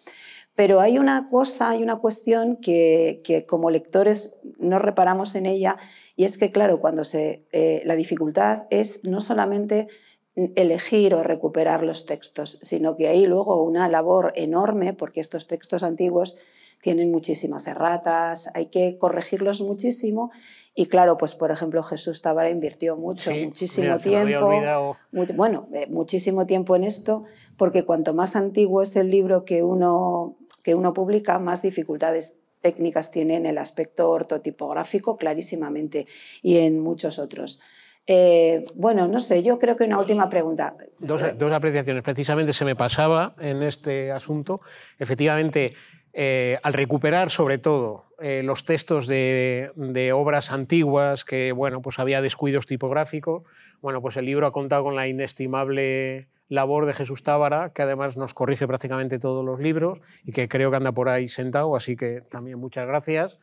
[0.54, 5.78] Pero hay una cosa, hay una cuestión que, como lectores no reparamos en ella
[6.14, 9.88] y es que claro, cuando se, eh, la dificultad es no solamente
[10.36, 15.82] elegir o recuperar los textos, sino que hay luego una labor enorme porque estos textos
[15.82, 16.38] antiguos
[16.80, 20.30] tienen muchísimas erratas, hay que corregirlos muchísimo
[20.74, 24.96] y claro, pues por ejemplo Jesús Tabara invirtió mucho, muchísimo tiempo,
[25.34, 27.24] bueno, eh, muchísimo tiempo en esto,
[27.56, 33.10] porque cuanto más antiguo es el libro que uno, que uno publica, más dificultades técnicas
[33.10, 36.06] tiene en el aspecto ortotipográfico clarísimamente
[36.42, 37.60] y en muchos otros.
[38.06, 40.76] Eh, bueno, no sé, yo creo que una última pregunta.
[40.98, 42.02] Dos, dos, apreciaciones.
[42.02, 44.60] Precisamente se me pasaba en este asunto.
[44.98, 45.74] Efectivamente,
[46.16, 49.72] eh, al recuperar sobre todo eh, los textos de,
[50.14, 53.42] obras antiguas que bueno, pues había descuidos tipográficos,
[53.82, 58.16] bueno, pues el libro ha contado con la inestimable labor de Jesús Tábara, que además
[58.16, 61.96] nos corrige prácticamente todos los libros y que creo que anda por ahí sentado, así
[61.96, 63.38] que también muchas gracias.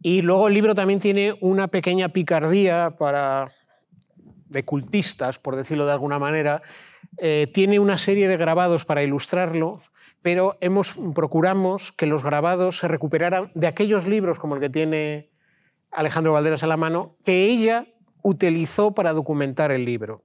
[0.00, 3.52] Y luego el libro también tiene una pequeña picardía para
[4.46, 6.62] de cultistas, por decirlo de alguna manera.
[7.18, 9.82] Eh, tiene una serie de grabados para ilustrarlo,
[10.24, 15.28] pero hemos, procuramos que los grabados se recuperaran de aquellos libros como el que tiene
[15.90, 17.88] Alejandro Valderas a la mano, que ella
[18.22, 20.24] utilizó para documentar el libro.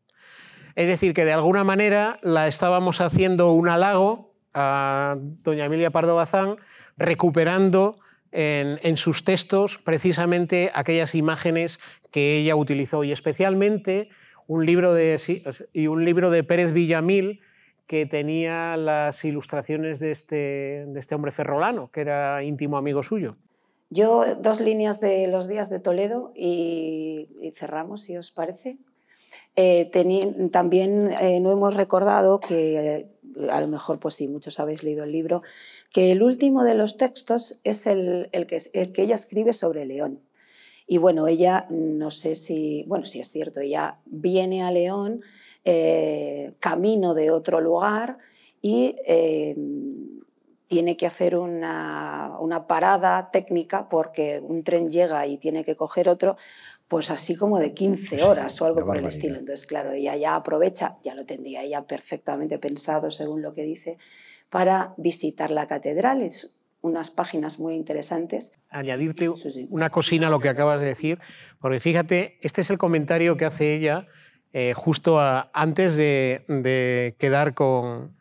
[0.76, 6.16] Es decir, que de alguna manera la estábamos haciendo un halago a doña Emilia Pardo
[6.16, 6.56] Bazán,
[6.96, 8.00] recuperando
[8.32, 11.78] en, sus textos precisamente aquellas imágenes
[12.10, 14.08] que ella utilizó y especialmente
[14.48, 15.44] un libro de,
[15.74, 17.42] y un libro de Pérez Villamil
[17.90, 23.36] que tenía las ilustraciones de este, de este hombre ferrolano, que era íntimo amigo suyo.
[23.90, 28.78] Yo dos líneas de los días de Toledo y, cerramos, si os parece.
[29.56, 29.90] Eh,
[30.52, 33.10] también eh, no hemos recordado que, eh,
[33.50, 35.42] a lo mejor, pues sí, muchos habéis leído el libro,
[35.92, 39.88] que el último de los textos es el, el, que, el que ella escribe sobre
[39.88, 40.20] León.
[40.86, 45.22] Y bueno, ella, no sé si, bueno, sí es cierto, ella viene a León
[45.72, 48.18] eh, camino de otro lugar
[48.60, 49.56] y eh,
[50.68, 56.10] tiene que hacer una, una, parada técnica porque un tren llega y tiene que coger
[56.10, 56.38] otro,
[56.88, 59.38] pues así como de 15 horas o algo por el estilo.
[59.38, 64.00] Entonces, claro, ella ya aprovecha, ya lo tendría ella perfectamente pensado según lo que dice,
[64.50, 66.24] para visitar la catedral.
[66.24, 68.58] Es unas páginas muy interesantes.
[68.70, 69.30] Añadirte
[69.70, 71.20] una cocina a lo que acabas de decir,
[71.60, 74.08] porque fíjate, este es el comentario que hace ella
[74.54, 78.18] eh, justo antes de, quedar con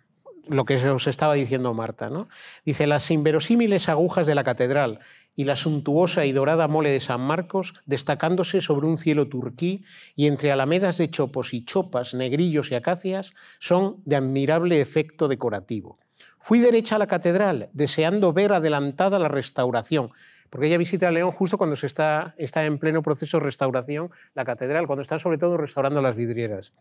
[0.46, 2.10] lo que os estaba diciendo Marta.
[2.10, 2.28] ¿no?
[2.64, 5.00] Dice, las inverosímiles agujas de la catedral
[5.38, 9.84] y la suntuosa y dorada mole de San Marcos, destacándose sobre un cielo turquí
[10.16, 15.94] y entre alamedas de chopos y chopas, negrillos y acacias, son de admirable efecto decorativo.
[16.40, 20.10] Fui derecha a la catedral, deseando ver adelantada la restauración,
[20.50, 24.44] porque ella visita León justo cuando se está, está en pleno proceso de restauración la
[24.44, 26.72] catedral, cuando están sobre todo restaurando las vidrieras.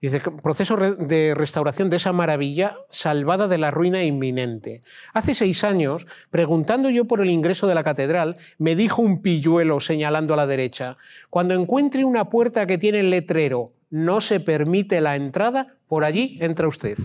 [0.00, 4.82] Dice, proceso de restauración de esa maravilla salvada de la ruina inminente.
[5.14, 9.80] Hace seis años, preguntando yo por el ingreso de la catedral, me dijo un pilluelo
[9.80, 10.98] señalando a la derecha,
[11.30, 16.38] cuando encuentre una puerta que tiene el letrero, no se permite la entrada, por allí
[16.42, 16.98] entra usted.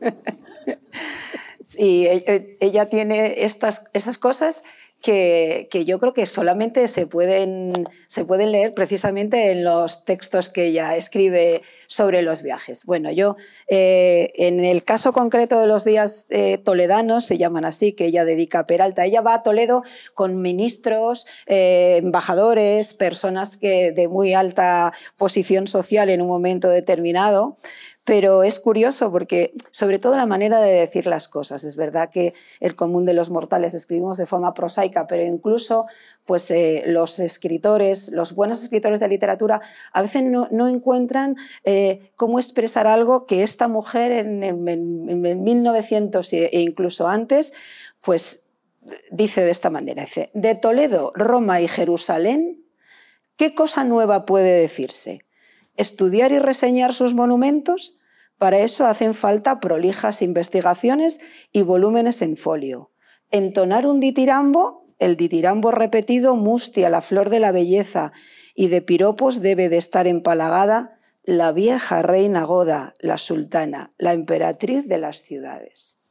[1.68, 4.64] Sí, e, e, ella tiene estas, esas cosas
[5.00, 10.66] que, yo creo que solamente se pueden, se pueden leer precisamente en los textos que
[10.66, 12.84] ella escribe sobre los viajes.
[12.84, 13.36] Bueno, yo
[13.68, 18.24] eh, en el caso concreto de los días eh, toledanos, se llaman así, que ella
[18.24, 19.84] dedica a Peralta, ella va a Toledo
[20.14, 27.56] con ministros, eh, embajadores, personas que, de muy alta posición social en un momento determinado,
[28.08, 31.62] pero es curioso porque, sobre todo, la manera de decir las cosas.
[31.62, 35.84] Es verdad que el común de los mortales escribimos de forma prosaica, pero incluso
[36.24, 39.60] pues, eh, los escritores, los buenos escritores de literatura,
[39.92, 46.60] a veces no, encuentran eh, cómo expresar algo que esta mujer en, en 1900 e
[46.60, 47.52] incluso antes,
[48.00, 48.46] pues
[49.10, 50.04] dice de esta manera.
[50.04, 52.64] Dice, de Toledo, Roma y Jerusalén,
[53.36, 55.27] ¿qué cosa nueva puede decirse?
[55.78, 58.02] Estudiar y reseñar sus monumentos,
[58.36, 61.20] para eso hacen falta prolijas investigaciones
[61.52, 62.92] y volúmenes en folio.
[63.30, 68.12] Entonar un ditirambo, el ditirambo repetido mustia la flor de la belleza
[68.54, 74.86] y de piropos debe de estar empalagada la vieja reina Goda, la sultana, la emperatriz
[74.88, 76.06] de las ciudades.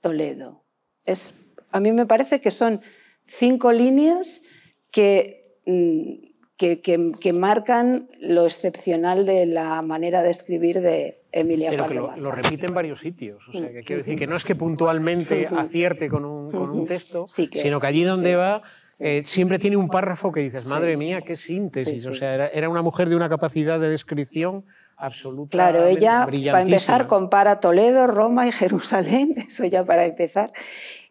[0.00, 0.64] Toledo.
[1.04, 1.34] Es,
[1.70, 2.80] a mí me parece que son
[3.26, 4.42] cinco líneas
[4.90, 11.94] que mm, que, marcan lo excepcional de la manera de escribir de Emilia Pero que
[11.94, 13.42] lo, repite en varios sitios.
[13.48, 17.80] O sea, que quiero decir que no es que puntualmente acierte con un, texto, sino
[17.80, 18.62] que allí donde va
[19.00, 22.06] eh, siempre tiene un párrafo que dices, madre mía, qué síntesis.
[22.06, 24.64] O sea, era, una mujer de una capacidad de descripción
[24.96, 25.50] absoluta.
[25.50, 30.52] Claro, ella, para empezar, compara Toledo, Roma y Jerusalén, eso ya para empezar.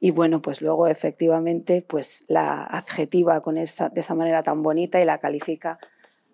[0.03, 4.99] Y bueno, pues luego efectivamente pues la adjetiva con esa, de esa manera tan bonita
[5.01, 5.79] y la califica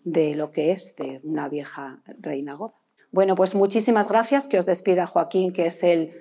[0.03, 2.73] de lo que es de una vieja reina goda.
[3.11, 6.11] Bueno, pues muchísimas gracias, que os despida Joaquín, que es el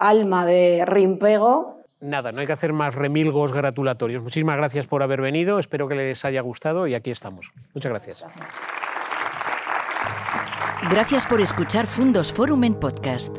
[0.00, 1.78] alma de Rimpego.
[2.00, 4.24] Nada, no hay que hacer más remilgos gratulatorios.
[4.24, 7.52] Muchísimas gracias por haber venido, espero que les haya gustado y aquí estamos.
[7.72, 8.24] Muchas gracias.
[10.90, 13.38] Gracias por escuchar Fundos Forum en podcast.